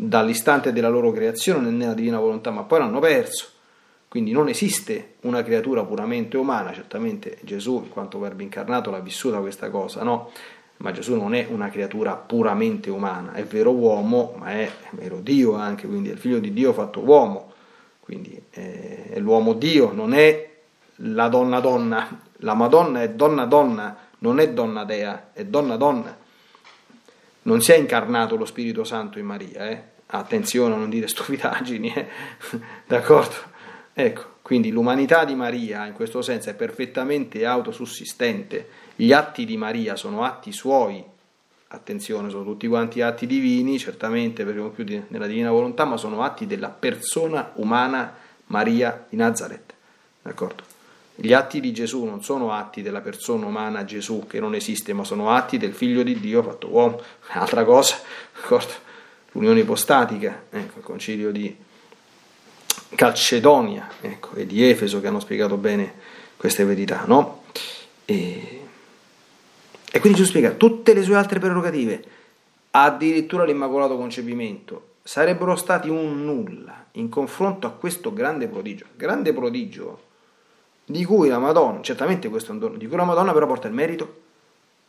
dall'istante 0.00 0.72
della 0.72 0.88
loro 0.88 1.10
creazione 1.10 1.70
nella 1.70 1.94
divina 1.94 2.20
volontà, 2.20 2.50
ma 2.50 2.62
poi 2.62 2.78
l'hanno 2.78 3.00
perso. 3.00 3.48
Quindi 4.06 4.30
non 4.30 4.48
esiste 4.48 5.16
una 5.22 5.42
creatura 5.42 5.84
puramente 5.84 6.36
umana, 6.36 6.72
certamente 6.72 7.38
Gesù, 7.42 7.82
in 7.84 7.88
quanto 7.88 8.18
verbo 8.18 8.42
incarnato, 8.42 8.90
l'ha 8.90 9.00
vissuta 9.00 9.38
questa 9.38 9.70
cosa, 9.70 10.02
no? 10.02 10.30
ma 10.78 10.92
Gesù 10.92 11.16
non 11.16 11.34
è 11.34 11.46
una 11.50 11.68
creatura 11.68 12.14
puramente 12.14 12.90
umana, 12.90 13.32
è 13.32 13.42
vero 13.44 13.72
uomo, 13.72 14.34
ma 14.36 14.52
è 14.52 14.70
vero 14.90 15.18
Dio 15.20 15.54
anche, 15.54 15.88
quindi 15.88 16.10
è 16.10 16.12
il 16.12 16.18
figlio 16.18 16.38
di 16.38 16.52
Dio 16.52 16.72
fatto 16.72 17.00
uomo, 17.00 17.52
quindi 18.00 18.40
è 18.50 19.18
l'uomo 19.18 19.54
Dio, 19.54 19.92
non 19.92 20.14
è 20.14 20.48
la 20.96 21.28
donna 21.28 21.58
donna, 21.58 22.20
la 22.36 22.54
Madonna 22.54 23.02
è 23.02 23.10
donna 23.10 23.44
donna, 23.44 23.96
non 24.18 24.38
è 24.38 24.52
donna 24.52 24.84
dea, 24.84 25.30
è 25.32 25.44
donna 25.44 25.76
donna. 25.76 26.16
Non 27.42 27.60
si 27.60 27.72
è 27.72 27.76
incarnato 27.76 28.36
lo 28.36 28.44
Spirito 28.44 28.84
Santo 28.84 29.18
in 29.18 29.26
Maria, 29.26 29.68
eh? 29.68 29.82
attenzione 30.06 30.74
a 30.74 30.78
non 30.78 30.90
dire 30.90 31.06
stupidaggini, 31.08 31.92
eh? 31.92 32.08
d'accordo? 32.86 33.56
Ecco, 33.92 34.36
quindi 34.42 34.70
l'umanità 34.70 35.24
di 35.24 35.34
Maria 35.34 35.86
in 35.86 35.92
questo 35.92 36.22
senso 36.22 36.50
è 36.50 36.54
perfettamente 36.54 37.44
autosussistente, 37.44 38.68
gli 38.94 39.12
atti 39.12 39.44
di 39.44 39.56
Maria 39.56 39.96
sono 39.96 40.22
atti 40.22 40.52
suoi, 40.52 41.04
attenzione, 41.68 42.30
sono 42.30 42.44
tutti 42.44 42.66
quanti 42.66 43.00
atti 43.00 43.26
divini, 43.26 43.78
certamente 43.78 44.44
per 44.44 44.70
più 44.70 44.84
di, 44.84 45.02
nella 45.08 45.26
divina 45.26 45.50
volontà, 45.50 45.84
ma 45.84 45.96
sono 45.96 46.22
atti 46.22 46.46
della 46.46 46.70
persona 46.70 47.52
umana 47.54 48.14
Maria 48.46 49.06
di 49.08 49.16
Nazareth, 49.16 49.74
d'accordo? 50.22 50.77
Gli 51.20 51.32
atti 51.32 51.58
di 51.58 51.72
Gesù 51.72 52.04
non 52.04 52.22
sono 52.22 52.52
atti 52.52 52.80
della 52.80 53.00
persona 53.00 53.44
umana 53.44 53.84
Gesù 53.84 54.28
che 54.28 54.38
non 54.38 54.54
esiste, 54.54 54.92
ma 54.92 55.02
sono 55.02 55.32
atti 55.32 55.58
del 55.58 55.72
figlio 55.72 56.04
di 56.04 56.20
Dio 56.20 56.44
fatto 56.44 56.68
uomo. 56.68 57.00
Altra 57.34 57.64
cosa, 57.64 58.00
d'accordo? 58.36 58.72
L'unione 59.32 59.58
ipostatica, 59.58 60.44
ecco, 60.48 60.78
il 60.78 60.84
concilio 60.84 61.32
di 61.32 61.56
Calcedonia 62.94 63.88
ecco, 64.00 64.36
e 64.36 64.46
di 64.46 64.62
Efeso 64.62 65.00
che 65.00 65.08
hanno 65.08 65.18
spiegato 65.18 65.56
bene 65.56 65.92
queste 66.36 66.62
verità, 66.64 67.02
no? 67.04 67.42
E, 68.04 68.60
e 69.90 69.98
quindi 69.98 70.18
Gesù 70.18 70.30
spiega 70.30 70.52
tutte 70.52 70.94
le 70.94 71.02
sue 71.02 71.16
altre 71.16 71.40
prerogative, 71.40 72.04
addirittura 72.70 73.44
l'Immacolato 73.44 73.96
Concepimento, 73.96 74.90
sarebbero 75.02 75.56
stati 75.56 75.88
un 75.88 76.24
nulla 76.24 76.86
in 76.92 77.08
confronto 77.08 77.66
a 77.66 77.70
questo 77.70 78.12
grande 78.12 78.46
prodigio. 78.46 78.86
Grande 78.94 79.32
prodigio 79.32 80.06
di 80.90 81.04
cui 81.04 81.28
la 81.28 81.38
Madonna, 81.38 81.82
certamente 81.82 82.30
questo 82.30 82.50
è 82.50 82.54
un 82.54 82.60
dono, 82.60 82.76
di 82.78 82.86
cui 82.86 82.96
la 82.96 83.04
Madonna 83.04 83.34
però 83.34 83.46
porta 83.46 83.68
il 83.68 83.74
merito, 83.74 84.20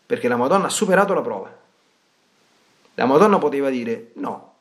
perché 0.06 0.30
la 0.30 0.38
Madonna 0.38 0.68
ha 0.68 0.70
superato 0.70 1.14
la 1.14 1.22
prova. 1.22 1.54
La 2.96 3.06
Madonna 3.06 3.38
poteva 3.38 3.70
dire 3.70 4.12
no, 4.14 4.54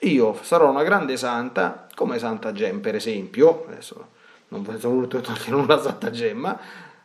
io 0.00 0.38
sarò 0.42 0.68
una 0.68 0.82
grande 0.82 1.16
santa, 1.16 1.86
come 1.94 2.18
Santa 2.18 2.52
Gemma 2.52 2.80
per 2.80 2.94
esempio, 2.94 3.64
adesso 3.68 4.08
non 4.48 4.60
penso 4.60 4.90
voluto 4.90 5.18
togliere 5.22 5.54
una 5.54 5.80
Santa 5.80 6.10
Gemma, 6.10 6.58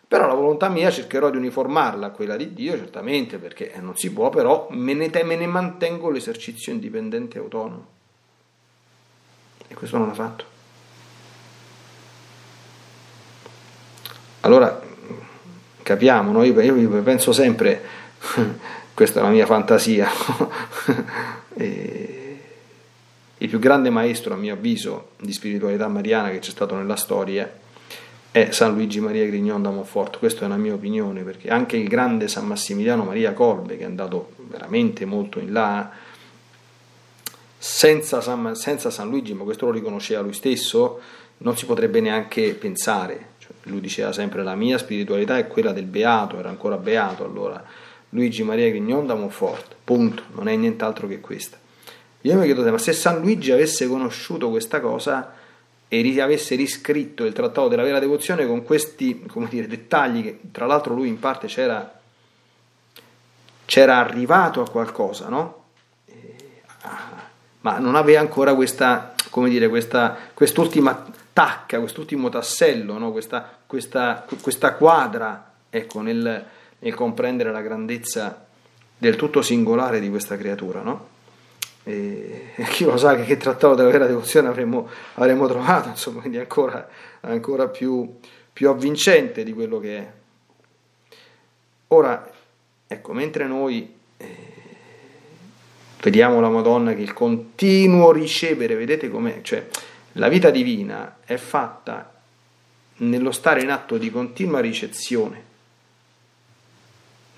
però 0.06 0.28
la 0.28 0.34
volontà 0.34 0.68
mia 0.68 0.92
cercherò 0.92 1.30
di 1.30 1.38
uniformarla 1.38 2.08
a 2.08 2.12
quella 2.12 2.36
di 2.36 2.54
Dio, 2.54 2.76
certamente, 2.76 3.38
perché 3.38 3.74
non 3.80 3.96
si 3.96 4.12
può, 4.12 4.30
però 4.30 4.68
me 4.72 4.94
ne, 4.94 5.10
me 5.24 5.36
ne 5.38 5.48
mantengo 5.48 6.10
l'esercizio 6.10 6.74
indipendente 6.74 7.38
e 7.38 7.42
autonomo. 7.42 7.86
E 9.66 9.74
questo 9.76 9.98
non 9.98 10.08
l'ha 10.08 10.14
fatto. 10.14 10.56
Allora 14.48 14.82
capiamo, 15.84 16.32
no? 16.32 16.42
io, 16.46 16.58
io, 16.62 16.90
penso 17.04 17.34
sempre, 17.34 17.82
questa 18.96 19.20
è 19.20 19.24
la 19.24 19.28
mia 19.28 19.46
fantasia, 19.46 20.08
il 21.56 23.50
più 23.50 23.60
grande 23.60 23.90
maestro 23.90 24.36
a 24.36 24.38
mio 24.38 24.54
avviso 24.54 25.10
di 25.20 25.34
spiritualità 25.34 25.90
mariana 25.90 26.30
che 26.30 26.40
c'è 26.40 26.52
stato 26.52 26.76
nella 26.78 26.96
storia 26.96 27.52
è 28.32 28.52
San 28.52 28.74
Luigi 28.74 29.02
Maria 29.02 29.26
Grignon 29.26 29.62
da 29.62 29.70
Montfort, 29.70 30.18
questa 30.18 30.44
è 30.44 30.46
una 30.46 30.56
mia 30.56 30.76
opinione, 30.76 31.24
perché 31.24 31.50
anche 31.50 31.76
il 31.76 31.90
grande 31.90 32.30
San 32.30 32.46
Massimiliano 32.46 33.04
Maria 33.04 33.34
Colbe, 33.34 33.76
che 33.76 33.84
è 33.84 33.86
andato 33.86 34.32
veramente 34.38 35.04
molto 35.04 35.40
in 35.40 35.52
là, 35.52 35.92
senza 37.58 38.22
San, 38.22 38.56
senza 38.56 38.90
San 38.92 39.10
Luigi, 39.10 39.34
ma 39.34 39.44
questo 39.44 39.66
lo 39.66 39.74
riconosceva 39.74 40.22
lui 40.22 40.32
stesso, 40.32 41.02
non 41.40 41.58
si 41.58 41.66
potrebbe 41.66 42.00
neanche 42.00 42.54
pensare 42.54 43.36
lui 43.64 43.82
diceva 43.82 44.12
sempre 44.12 44.44
la 44.44 44.56
mia 44.56 44.78
spiritualità 44.78 45.38
è 45.38 45.48
quella 45.48 45.72
del 45.72 45.86
beato, 45.86 46.40
era 46.40 46.50
ancora 46.50 46.78
beato 46.78 47.24
allora, 47.26 47.64
Luigi 48.10 48.44
Maria 48.44 48.70
Grignon 48.70 49.06
da 49.06 49.16
Monfort, 49.16 49.76
punto, 49.84 50.24
non 50.34 50.48
è 50.48 50.56
nient'altro 50.56 51.08
che 51.08 51.20
questa. 51.20 51.58
Io 52.22 52.36
mi 52.36 52.46
chiedo, 52.46 52.64
ma 52.70 52.78
se 52.78 52.94
San 52.94 53.20
Luigi 53.20 53.52
avesse 53.52 53.88
conosciuto 53.88 54.50
questa 54.50 54.80
cosa 54.80 55.34
e 55.88 56.22
avesse 56.22 56.56
riscritto 56.56 57.24
il 57.24 57.34
trattato 57.34 57.68
della 57.68 57.84
vera 57.84 58.00
devozione 58.00 58.46
con 58.46 58.64
questi 58.64 59.26
dire, 59.50 59.68
dettagli, 59.68 60.24
che 60.24 60.40
tra 60.52 60.66
l'altro 60.66 60.94
lui 60.94 61.08
in 61.08 61.20
parte 61.20 61.48
c'era, 61.48 62.00
c'era 63.66 63.98
arrivato 63.98 64.62
a 64.62 64.70
qualcosa, 64.70 65.30
no? 65.30 65.66
Ah, 66.82 67.26
ma 67.62 67.78
non 67.80 67.96
aveva 67.96 68.20
ancora 68.20 68.54
questa, 68.56 69.14
come 69.30 69.50
dire, 69.50 69.70
questa, 69.70 70.18
quest'ultima 70.34 71.06
tacca, 71.38 71.78
quest'ultimo 71.78 72.30
tassello, 72.30 72.98
no? 72.98 73.12
questa, 73.12 73.60
questa, 73.68 74.26
questa, 74.42 74.74
quadra 74.74 75.52
ecco, 75.70 76.02
nel, 76.02 76.46
nel, 76.80 76.94
comprendere 76.96 77.52
la 77.52 77.62
grandezza 77.62 78.48
del 78.98 79.16
tutto 79.16 79.44
singolare 79.44 80.00
di 80.00 80.10
questa 80.10 80.36
creatura. 80.36 80.82
No? 80.82 81.10
E, 81.84 82.54
chi 82.74 82.86
lo 82.86 82.98
sa 82.98 83.16
che, 83.16 83.24
che 83.24 83.38
trattato 83.38 83.76
della 83.76 83.92
vera 83.92 84.08
devozione 84.08 84.48
avremmo, 84.48 84.90
avremmo 85.14 85.46
trovato, 85.46 85.90
insomma, 85.90 86.22
quindi 86.22 86.40
ancora, 86.40 86.90
ancora 87.20 87.68
più, 87.68 88.18
più 88.52 88.70
avvincente 88.70 89.44
di 89.44 89.54
quello 89.54 89.78
che 89.78 89.98
è. 90.00 90.12
Ora, 91.90 92.32
ecco, 92.88 93.14
mentre 93.14 93.46
noi 93.46 93.94
eh, 94.18 94.26
vediamo 96.02 96.40
la 96.40 96.50
Madonna 96.50 96.96
che 96.96 97.02
il 97.04 97.14
continuo 97.14 98.12
ricevere, 98.12 98.74
vedete 98.74 99.08
com'è, 99.08 99.42
cioè 99.44 99.68
la 100.18 100.30
vita 100.30 100.50
divina 100.50 101.18
è 101.24 101.38
fatta 101.38 102.12
nello 102.98 103.32
stare 103.32 103.62
in 103.62 103.70
atto 103.70 103.98
di 103.98 104.10
continua 104.10 104.60
ricezione, 104.60 105.44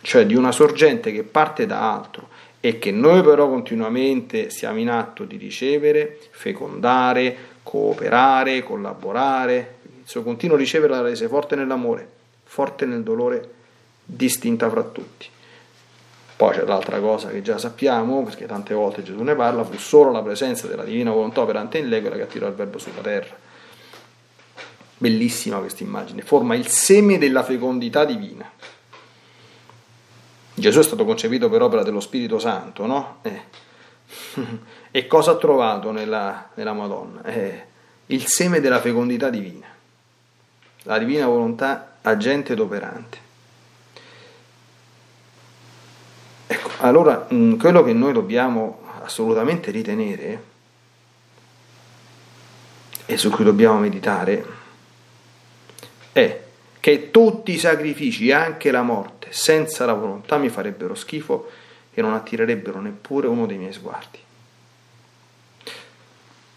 cioè 0.01 0.25
di 0.25 0.35
una 0.35 0.51
sorgente 0.51 1.11
che 1.11 1.23
parte 1.23 1.65
da 1.65 1.93
altro 1.93 2.29
e 2.61 2.79
che 2.79 2.91
noi 2.91 3.21
però 3.21 3.49
continuamente 3.49 4.49
siamo 4.49 4.79
in 4.79 4.89
atto 4.89 5.23
di 5.25 5.37
ricevere, 5.37 6.19
fecondare, 6.31 7.35
cooperare, 7.63 8.63
collaborare. 8.63 9.77
Il 9.83 10.07
suo 10.07 10.23
continuo 10.23 10.55
ricevere 10.55 10.93
la 10.93 11.01
rese 11.01 11.27
forte 11.27 11.55
nell'amore, 11.55 12.07
forte 12.43 12.85
nel 12.85 13.03
dolore, 13.03 13.49
distinta 14.03 14.69
fra 14.69 14.83
tutti. 14.83 15.27
Poi 16.39 16.53
c'è 16.53 16.63
l'altra 16.63 17.01
cosa 17.01 17.27
che 17.27 17.41
già 17.41 17.57
sappiamo, 17.57 18.23
perché 18.23 18.45
tante 18.45 18.73
volte 18.73 19.03
Gesù 19.03 19.21
ne 19.23 19.35
parla, 19.35 19.65
fu 19.65 19.77
solo 19.77 20.09
la 20.09 20.21
presenza 20.21 20.67
della 20.67 20.85
divina 20.85 21.11
volontà 21.11 21.41
operante 21.41 21.79
in 21.79 21.89
lei 21.89 21.99
quella 21.99 22.15
che 22.15 22.21
attirò 22.21 22.47
il 22.47 22.53
verbo 22.53 22.77
sulla 22.77 23.01
terra. 23.01 23.35
Bellissima 24.97 25.57
questa 25.57 25.83
immagine, 25.83 26.21
forma 26.21 26.55
il 26.55 26.65
seme 26.67 27.17
della 27.17 27.43
fecondità 27.43 28.05
divina. 28.05 28.49
Gesù 30.53 30.79
è 30.79 30.83
stato 30.83 31.03
concepito 31.03 31.49
per 31.49 31.61
opera 31.61 31.83
dello 31.83 31.99
Spirito 31.99 32.39
Santo, 32.39 32.85
no? 32.85 33.17
Eh. 33.23 33.41
E 34.91 35.07
cosa 35.07 35.31
ha 35.31 35.35
trovato 35.35 35.91
nella, 35.91 36.51
nella 36.53 36.71
Madonna? 36.71 37.21
Eh, 37.25 37.65
il 38.05 38.25
seme 38.27 38.61
della 38.61 38.79
fecondità 38.79 39.29
divina, 39.29 39.67
la 40.83 40.97
divina 40.97 41.27
volontà 41.27 41.97
agente 42.01 42.53
ed 42.53 42.59
operante. 42.59 43.27
Allora, 46.79 47.27
mm, 47.31 47.57
quello 47.57 47.83
che 47.83 47.93
noi 47.93 48.13
dobbiamo 48.13 48.81
assolutamente 49.03 49.69
ritenere 49.69 50.43
e 53.05 53.17
su 53.17 53.29
cui 53.29 53.43
dobbiamo 53.43 53.79
meditare 53.79 54.45
è 56.11 56.43
che 56.79 57.11
tutti 57.11 57.51
i 57.51 57.59
sacrifici, 57.59 58.31
anche 58.31 58.71
la 58.71 58.81
morte, 58.81 59.27
senza 59.31 59.85
la 59.85 59.93
volontà 59.93 60.37
mi 60.37 60.49
farebbero 60.49 60.95
schifo 60.95 61.49
e 61.93 62.01
non 62.01 62.13
attirerebbero 62.13 62.79
neppure 62.79 63.27
uno 63.27 63.45
dei 63.45 63.57
miei 63.57 63.73
sguardi. 63.73 64.19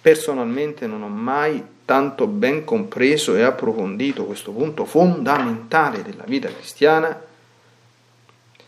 Personalmente 0.01 0.87
non 0.87 1.03
ho 1.03 1.09
mai 1.09 1.65
tanto 1.85 2.27
ben 2.27 2.65
compreso 2.65 3.35
e 3.35 3.43
approfondito 3.43 4.25
questo 4.25 4.53
punto 4.53 4.85
fondamentale 4.85 6.03
della 6.03 6.25
vita 6.25 6.49
cristiana 6.49 7.31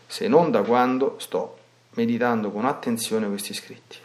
se 0.07 0.27
non 0.27 0.51
da 0.51 0.61
quando 0.61 1.15
sto 1.19 1.57
meditando 1.91 2.51
con 2.51 2.65
attenzione 2.65 3.27
questi 3.27 3.53
scritti. 3.53 3.97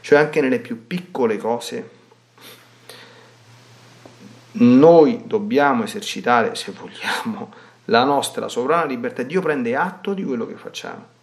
Cioè 0.00 0.18
anche 0.18 0.40
nelle 0.40 0.60
più 0.60 0.86
piccole 0.86 1.36
cose 1.36 1.96
noi 4.52 5.22
dobbiamo 5.26 5.84
esercitare, 5.84 6.54
se 6.54 6.72
vogliamo, 6.72 7.52
la 7.86 8.04
nostra 8.04 8.48
sovrana 8.48 8.84
libertà. 8.84 9.22
Dio 9.22 9.40
prende 9.40 9.76
atto 9.76 10.14
di 10.14 10.24
quello 10.24 10.46
che 10.46 10.54
facciamo. 10.54 11.16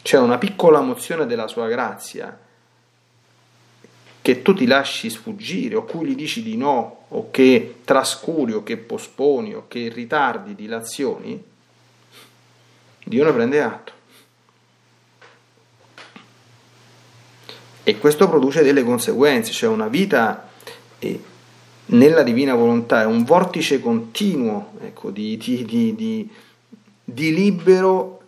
C'è 0.00 0.18
una 0.18 0.38
piccola 0.38 0.80
mozione 0.80 1.26
della 1.26 1.48
sua 1.48 1.68
grazia 1.68 2.38
che 4.22 4.42
tu 4.42 4.54
ti 4.54 4.66
lasci 4.66 5.10
sfuggire 5.10 5.76
o 5.76 5.84
cui 5.84 6.08
gli 6.08 6.14
dici 6.14 6.42
di 6.42 6.56
no 6.56 7.04
o 7.08 7.30
che 7.30 7.80
trascuri 7.84 8.52
o 8.52 8.62
che 8.62 8.76
posponi 8.76 9.54
o 9.54 9.64
che 9.68 9.88
ritardi 9.88 10.54
dilazioni 10.54 11.42
Dio 13.08 13.24
ne 13.24 13.32
prende 13.32 13.62
atto. 13.62 13.92
E 17.82 17.98
questo 17.98 18.28
produce 18.28 18.62
delle 18.62 18.84
conseguenze, 18.84 19.50
cioè 19.50 19.70
una 19.70 19.88
vita 19.88 20.50
eh, 20.98 21.22
nella 21.86 22.22
divina 22.22 22.54
volontà 22.54 23.00
è 23.00 23.06
un 23.06 23.24
vortice 23.24 23.80
continuo 23.80 24.72
ecco, 24.82 25.10
di, 25.10 25.38
di, 25.38 25.64
di, 25.64 26.30
di, 27.02 27.34
libero 27.34 28.20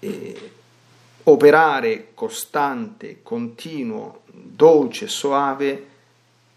eh, 0.00 0.50
operare 1.22 2.08
costante, 2.12 3.20
continuo, 3.22 4.24
dolce, 4.26 5.08
soave, 5.08 5.86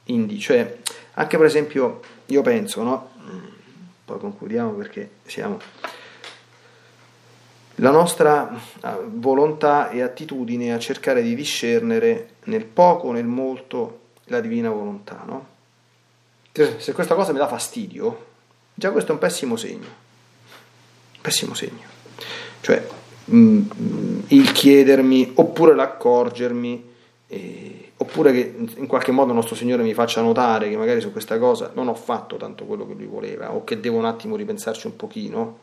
indi. 0.06 0.38
Cioè, 0.38 0.80
anche 1.14 1.38
per 1.38 1.46
esempio, 1.46 2.02
io 2.26 2.42
penso, 2.42 2.84
no? 2.84 3.12
Poi 4.04 4.20
concludiamo 4.20 4.72
perché 4.72 5.12
siamo 5.26 5.60
la 7.76 7.90
nostra 7.90 8.60
ah, 8.82 9.00
volontà 9.04 9.90
e 9.90 10.02
attitudine 10.02 10.74
a 10.74 10.80
cercare 10.80 11.24
di 11.24 11.34
discernere 11.34 12.30
nel 12.46 12.66
poco, 12.66 13.12
nel 13.12 13.26
molto, 13.26 14.00
la 14.26 14.40
divina 14.40 14.70
volontà. 14.70 15.24
No? 15.26 15.52
Se 16.52 16.94
questa 16.94 17.16
cosa 17.16 17.32
mi 17.32 17.40
dà 17.40 17.48
fastidio, 17.48 18.26
già 18.76 18.92
questo 18.92 19.12
è 19.12 19.14
un 19.14 19.20
pessimo 19.20 19.56
segno. 19.56 19.88
Pessimo 21.20 21.56
segno. 21.56 21.88
Cioè, 22.62 22.88
mm, 23.32 23.62
il 24.28 24.52
chiedermi 24.52 25.32
oppure 25.36 25.74
l'accorgermi, 25.74 26.92
eh, 27.28 27.92
oppure 27.98 28.32
che 28.34 28.56
in 28.76 28.86
qualche 28.86 29.12
modo 29.12 29.30
il 29.30 29.36
nostro 29.36 29.56
Signore 29.56 29.82
mi 29.82 29.96
faccia 29.96 30.22
notare 30.22 30.70
che 30.70 30.78
magari 30.78 31.02
su 31.02 31.12
questa 31.12 31.40
cosa 31.40 31.72
non 31.74 31.88
ho 31.88 31.96
fatto 31.96 32.36
tanto 32.36 32.66
quello 32.66 32.86
che 32.86 32.94
Lui 32.94 33.08
voleva 33.08 33.52
o 33.52 33.64
che 33.64 33.80
devo 33.80 33.98
un 33.98 34.06
attimo 34.06 34.36
ripensarci 34.36 34.86
un 34.86 34.96
pochino 34.96 35.63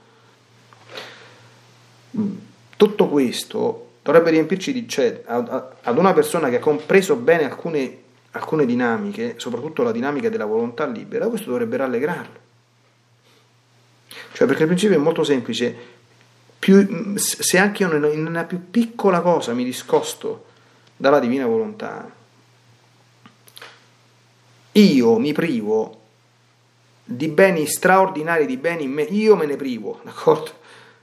tutto 2.76 3.08
questo 3.08 3.88
dovrebbe 4.02 4.30
riempirci 4.30 4.72
di 4.72 4.88
cioè, 4.88 5.22
ad 5.26 5.96
una 5.96 6.12
persona 6.12 6.48
che 6.48 6.56
ha 6.56 6.60
compreso 6.60 7.16
bene 7.16 7.44
alcune, 7.44 7.98
alcune 8.32 8.66
dinamiche, 8.66 9.34
soprattutto 9.36 9.82
la 9.82 9.92
dinamica 9.92 10.28
della 10.28 10.46
volontà 10.46 10.86
libera, 10.86 11.28
questo 11.28 11.50
dovrebbe 11.50 11.76
rallegrarlo. 11.76 12.38
Cioè, 14.32 14.46
perché 14.46 14.62
il 14.62 14.68
principio 14.68 14.96
è 14.96 15.00
molto 15.00 15.22
semplice, 15.24 15.76
più, 16.58 17.16
se 17.16 17.58
anche 17.58 17.84
io 17.84 18.06
in 18.08 18.26
una 18.26 18.44
più 18.44 18.70
piccola 18.70 19.20
cosa 19.20 19.52
mi 19.52 19.64
discosto 19.64 20.46
dalla 20.96 21.18
divina 21.18 21.46
volontà, 21.46 22.10
io 24.72 25.18
mi 25.18 25.32
privo 25.32 26.00
di 27.04 27.28
beni 27.28 27.66
straordinari, 27.66 28.46
di 28.46 28.56
beni 28.56 28.86
me, 28.86 29.02
io 29.02 29.34
me 29.36 29.46
ne 29.46 29.56
privo, 29.56 30.00
d'accordo? 30.04 30.58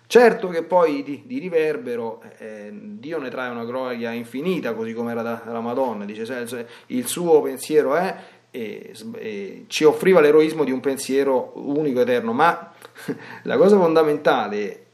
Certo 0.10 0.48
che 0.48 0.64
poi 0.64 1.04
di, 1.04 1.24
di 1.26 1.38
riverbero 1.38 2.24
eh, 2.38 2.70
Dio 2.72 3.20
ne 3.20 3.30
trae 3.30 3.50
una 3.50 3.66
gloria 3.66 4.14
infinita, 4.14 4.74
così 4.74 4.94
come 4.94 5.12
era 5.12 5.22
da, 5.22 5.42
dalla 5.44 5.60
Madonna, 5.60 6.06
dice 6.06 6.46
il 6.88 7.06
suo 7.06 7.42
pensiero 7.42 7.94
è 7.94 8.16
e, 8.50 8.94
e 9.16 9.66
ci 9.68 9.84
offriva 9.84 10.22
l'eroismo 10.22 10.64
di 10.64 10.72
un 10.72 10.80
pensiero 10.80 11.52
unico 11.56 12.00
eterno, 12.00 12.32
ma 12.32 12.72
la 13.44 13.58
cosa 13.58 13.78
fondamentale 13.78 14.86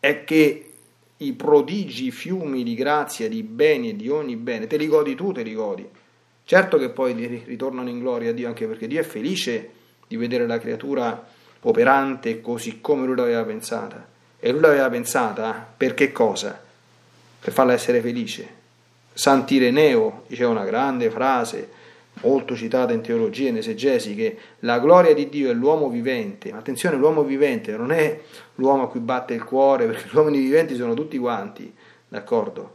è 0.00 0.24
che 0.24 0.70
i 1.18 1.32
prodigi 1.34 2.10
fiumi 2.10 2.62
di 2.62 2.74
grazia, 2.74 3.28
di 3.28 3.42
beni 3.42 3.90
e 3.90 3.96
di 3.96 4.08
ogni 4.08 4.36
bene, 4.36 4.66
te 4.66 4.78
li 4.78 4.86
godi 4.86 5.14
tu, 5.14 5.32
te 5.32 5.42
li 5.42 5.52
godi. 5.52 5.86
Certo 6.44 6.78
che 6.78 6.88
poi 6.88 7.12
ritornano 7.44 7.90
in 7.90 7.98
gloria 7.98 8.30
a 8.30 8.32
Dio, 8.32 8.48
anche 8.48 8.66
perché 8.66 8.86
Dio 8.86 9.00
è 9.00 9.04
felice 9.04 9.70
di 10.08 10.16
vedere 10.16 10.46
la 10.46 10.58
creatura 10.58 11.28
operante 11.60 12.40
così 12.40 12.80
come 12.80 13.04
lui 13.04 13.16
l'aveva 13.16 13.44
pensata 13.44 14.14
e 14.38 14.52
lui 14.52 14.60
l'aveva 14.60 14.90
pensata 14.90 15.66
per 15.76 15.94
che 15.94 16.12
cosa? 16.12 16.60
Per 17.40 17.52
farla 17.52 17.72
essere 17.72 18.00
felice. 18.00 18.64
Sant'Ireneo 19.12 20.24
diceva 20.26 20.50
una 20.50 20.64
grande 20.64 21.10
frase, 21.10 21.70
molto 22.22 22.54
citata 22.54 22.92
in 22.92 23.00
teologia 23.00 23.46
e 23.46 23.50
in 23.50 23.56
esegesi, 23.58 24.14
che 24.14 24.36
la 24.60 24.78
gloria 24.78 25.14
di 25.14 25.28
Dio 25.28 25.50
è 25.50 25.54
l'uomo 25.54 25.88
vivente. 25.88 26.52
Attenzione, 26.52 26.96
l'uomo 26.96 27.22
vivente 27.22 27.76
non 27.76 27.92
è 27.92 28.20
l'uomo 28.56 28.84
a 28.84 28.88
cui 28.88 29.00
batte 29.00 29.34
il 29.34 29.44
cuore, 29.44 29.86
perché 29.86 30.08
gli 30.10 30.16
uomini 30.16 30.38
viventi 30.38 30.74
sono 30.76 30.94
tutti 30.94 31.18
quanti, 31.18 31.72
d'accordo? 32.08 32.74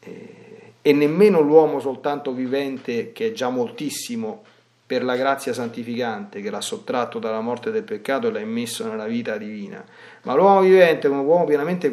E, 0.00 0.36
e 0.82 0.92
nemmeno 0.92 1.40
l'uomo 1.40 1.80
soltanto 1.80 2.32
vivente, 2.32 3.12
che 3.12 3.28
è 3.28 3.32
già 3.32 3.48
moltissimo, 3.48 4.44
per 4.92 5.04
la 5.04 5.16
grazia 5.16 5.54
santificante 5.54 6.42
che 6.42 6.50
l'ha 6.50 6.60
sottratto 6.60 7.18
dalla 7.18 7.40
morte 7.40 7.70
del 7.70 7.82
peccato 7.82 8.28
e 8.28 8.30
l'ha 8.30 8.40
immesso 8.40 8.86
nella 8.86 9.06
vita 9.06 9.38
divina. 9.38 9.82
Ma 10.24 10.34
l'uomo 10.34 10.60
vivente 10.60 11.08
come 11.08 11.22
uomo 11.22 11.46
pienamente 11.46 11.90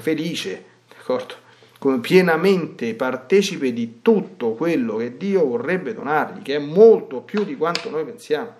felice, 0.00 0.62
d'accordo? 0.94 1.34
come 1.78 2.00
pienamente 2.00 2.94
partecipe 2.94 3.72
di 3.72 4.02
tutto 4.02 4.52
quello 4.52 4.96
che 4.96 5.16
Dio 5.16 5.46
vorrebbe 5.46 5.94
donargli, 5.94 6.42
che 6.42 6.56
è 6.56 6.58
molto 6.58 7.22
più 7.22 7.42
di 7.42 7.56
quanto 7.56 7.88
noi 7.88 8.04
pensiamo 8.04 8.52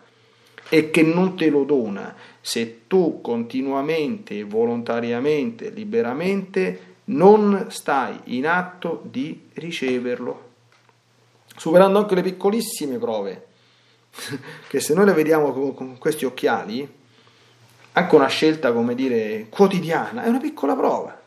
e 0.70 0.90
che 0.90 1.02
non 1.02 1.36
te 1.36 1.50
lo 1.50 1.64
dona 1.64 2.16
se 2.40 2.84
tu 2.86 3.20
continuamente, 3.20 4.42
volontariamente, 4.44 5.68
liberamente 5.68 6.94
non 7.04 7.66
stai 7.68 8.18
in 8.24 8.46
atto 8.46 9.02
di 9.04 9.48
riceverlo, 9.52 10.48
superando 11.56 11.98
anche 11.98 12.14
le 12.14 12.22
piccolissime 12.22 12.96
prove 12.96 13.50
che 14.68 14.80
se 14.80 14.94
noi 14.94 15.06
le 15.06 15.12
vediamo 15.12 15.52
con, 15.52 15.74
con 15.74 15.98
questi 15.98 16.24
occhiali, 16.24 17.00
anche 17.92 18.14
una 18.14 18.26
scelta, 18.26 18.72
come 18.72 18.94
dire, 18.94 19.46
quotidiana, 19.48 20.24
è 20.24 20.28
una 20.28 20.38
piccola 20.40 20.74
prova. 20.74 21.20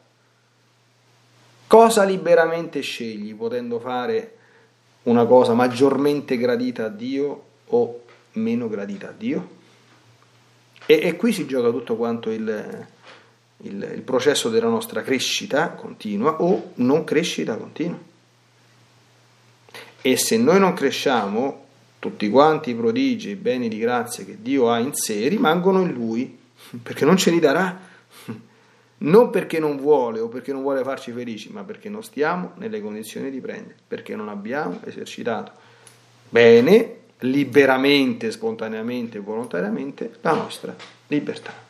Cosa 1.68 2.04
liberamente 2.04 2.82
scegli 2.82 3.34
potendo 3.36 3.80
fare 3.80 4.38
una 5.04 5.26
cosa 5.26 5.54
maggiormente 5.54 6.38
gradita 6.38 6.86
a 6.86 6.90
Dio 6.90 7.44
o 7.66 8.02
meno 8.34 8.68
gradita 8.68 9.10
a 9.10 9.14
Dio? 9.16 9.50
E, 10.86 11.00
e 11.02 11.16
qui 11.16 11.34
si 11.34 11.48
gioca 11.48 11.70
tutto 11.70 11.96
quanto 11.96 12.30
il, 12.30 12.88
il, 13.58 13.92
il 13.96 14.02
processo 14.02 14.50
della 14.50 14.70
nostra 14.70 15.02
crescita 15.02 15.70
continua 15.72 16.42
o 16.42 16.72
non 16.76 17.04
crescita 17.04 17.58
continua. 17.58 18.00
E 20.02 20.18
se 20.18 20.38
noi 20.38 20.60
non 20.60 20.74
cresciamo, 20.74 21.65
tutti 22.06 22.30
quanti 22.30 22.70
i 22.70 22.76
prodigi, 22.76 23.30
i 23.30 23.36
beni 23.36 23.68
di 23.68 23.80
grazia 23.80 24.24
che 24.24 24.38
Dio 24.40 24.70
ha 24.70 24.78
in 24.78 24.94
sé 24.94 25.28
rimangono 25.28 25.82
in 25.82 25.92
Lui, 25.92 26.38
perché 26.84 27.04
non 27.04 27.18
ce 27.18 27.32
li 27.32 27.40
darà, 27.40 27.80
non 29.00 29.32
perché 29.32 29.58
non 29.58 29.78
vuole 29.78 30.20
o 30.20 30.28
perché 30.28 30.54
non 30.54 30.62
vuole 30.62 30.84
farci 30.84 31.12
felici, 31.12 31.52
ma 31.52 31.64
perché 31.64 31.90
non 31.90 32.04
stiamo 32.04 32.52
nelle 32.58 32.80
condizioni 32.80 33.32
di 33.32 33.40
prendere, 33.40 33.76
perché 33.88 34.16
non 34.16 34.30
abbiamo 34.30 34.80
esercitato 34.84 35.52
bene, 36.30 36.98
liberamente, 37.20 38.30
spontaneamente 38.30 39.18
e 39.18 39.22
volontariamente 39.22 40.12
la 40.22 40.34
nostra 40.34 40.76
libertà. 41.08 41.65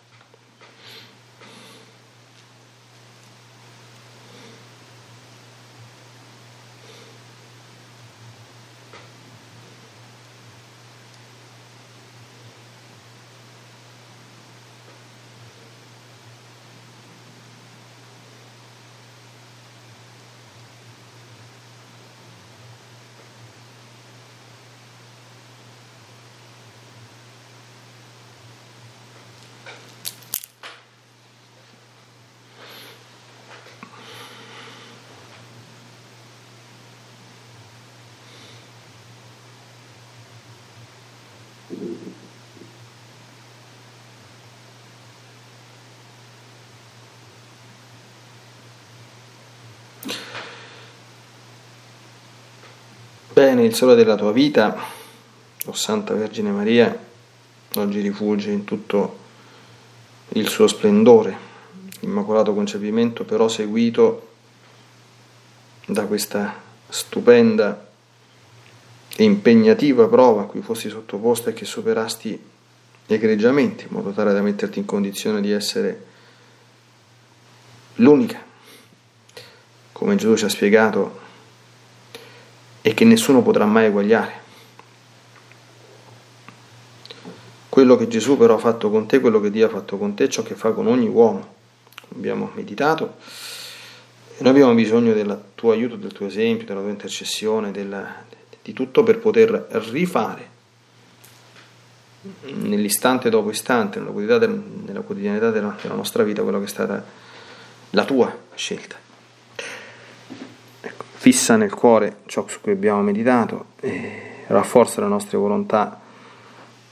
Bene, 53.35 53.65
il 53.65 53.75
sole 53.75 53.95
della 53.95 54.15
tua 54.15 54.31
vita, 54.31 54.77
o 55.65 55.73
Santa 55.73 56.13
Vergine 56.13 56.51
Maria, 56.51 56.97
oggi 57.75 57.99
rifulge 57.99 58.51
in 58.51 58.63
tutto 58.63 59.17
il 60.29 60.47
suo 60.47 60.67
splendore, 60.67 61.37
immacolato 61.99 62.53
concepimento 62.53 63.25
però 63.25 63.49
seguito 63.49 64.29
da 65.85 66.05
questa 66.05 66.61
stupenda 66.87 67.84
e 69.17 69.23
impegnativa 69.23 70.07
prova 70.07 70.41
a 70.41 70.45
cui 70.45 70.61
fossi 70.61 70.89
sottoposta 70.89 71.49
e 71.49 71.53
che 71.53 71.63
superasti 71.63 72.37
egregiamente, 73.07 73.83
in 73.83 73.89
modo 73.91 74.11
tale 74.11 74.33
da 74.33 74.41
metterti 74.41 74.79
in 74.79 74.85
condizione 74.85 75.39
di 75.39 75.51
essere 75.51 76.05
l'unica, 77.95 78.43
come 79.93 80.15
Gesù 80.15 80.35
ci 80.35 80.45
ha 80.45 80.49
spiegato, 80.49 81.23
e 82.81 82.93
che 82.93 83.05
nessuno 83.05 83.41
potrà 83.41 83.65
mai 83.65 83.85
eguagliare. 83.85 84.43
Quello 87.69 87.95
che 87.95 88.07
Gesù 88.07 88.37
però 88.37 88.55
ha 88.55 88.59
fatto 88.59 88.89
con 88.89 89.05
te, 89.05 89.19
quello 89.19 89.39
che 89.39 89.49
Dio 89.49 89.65
ha 89.65 89.69
fatto 89.69 89.97
con 89.97 90.13
te, 90.13 90.29
ciò 90.29 90.43
che 90.43 90.55
fa 90.55 90.71
con 90.71 90.87
ogni 90.87 91.07
uomo. 91.07 91.53
Abbiamo 92.15 92.51
meditato 92.53 93.15
e 94.37 94.43
noi 94.43 94.51
abbiamo 94.51 94.73
bisogno 94.73 95.13
del 95.13 95.41
tuo 95.55 95.71
aiuto, 95.71 95.95
del 95.95 96.11
tuo 96.11 96.27
esempio, 96.27 96.65
della 96.65 96.81
tua 96.81 96.89
intercessione, 96.89 97.71
della, 97.71 98.23
di 98.65 98.73
tutto 98.73 99.03
per 99.03 99.19
poter 99.19 99.67
rifare 99.91 100.49
nell'istante 102.55 103.29
dopo 103.29 103.51
istante, 103.51 103.99
nella 103.99 104.09
quotidianità, 104.09 104.47
nella 104.87 105.01
quotidianità 105.01 105.51
della, 105.51 105.75
della, 105.79 105.93
nostra 105.93 106.23
vita, 106.23 106.41
quello 106.41 106.57
che 106.57 106.65
è 106.65 106.67
stata 106.67 107.05
la 107.91 108.05
tua 108.05 108.35
scelta. 108.55 108.95
Ecco, 110.81 111.03
fissa 111.13 111.55
nel 111.57 111.75
cuore 111.75 112.21
ciò 112.25 112.47
su 112.47 112.59
cui 112.59 112.71
abbiamo 112.71 113.03
meditato 113.03 113.67
e 113.81 114.45
rafforza 114.47 114.99
le 115.01 115.07
nostre 115.09 115.37
volontà 115.37 116.01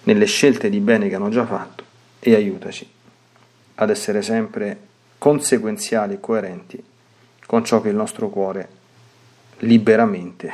nelle 0.03 0.25
scelte 0.25 0.69
di 0.69 0.79
bene 0.79 1.09
che 1.09 1.15
hanno 1.15 1.29
già 1.29 1.47
fatto 1.47 1.83
e 2.19 2.35
aiutaci 2.35 2.87
ad 3.75 3.89
essere 3.89 4.21
sempre 4.21 4.79
conseguenziali 5.17 6.13
e 6.13 6.19
coerenti 6.19 6.83
con 7.47 7.65
ciò 7.65 7.81
che 7.81 7.89
il 7.89 7.95
nostro 7.95 8.29
cuore 8.29 8.69
liberamente 9.59 10.53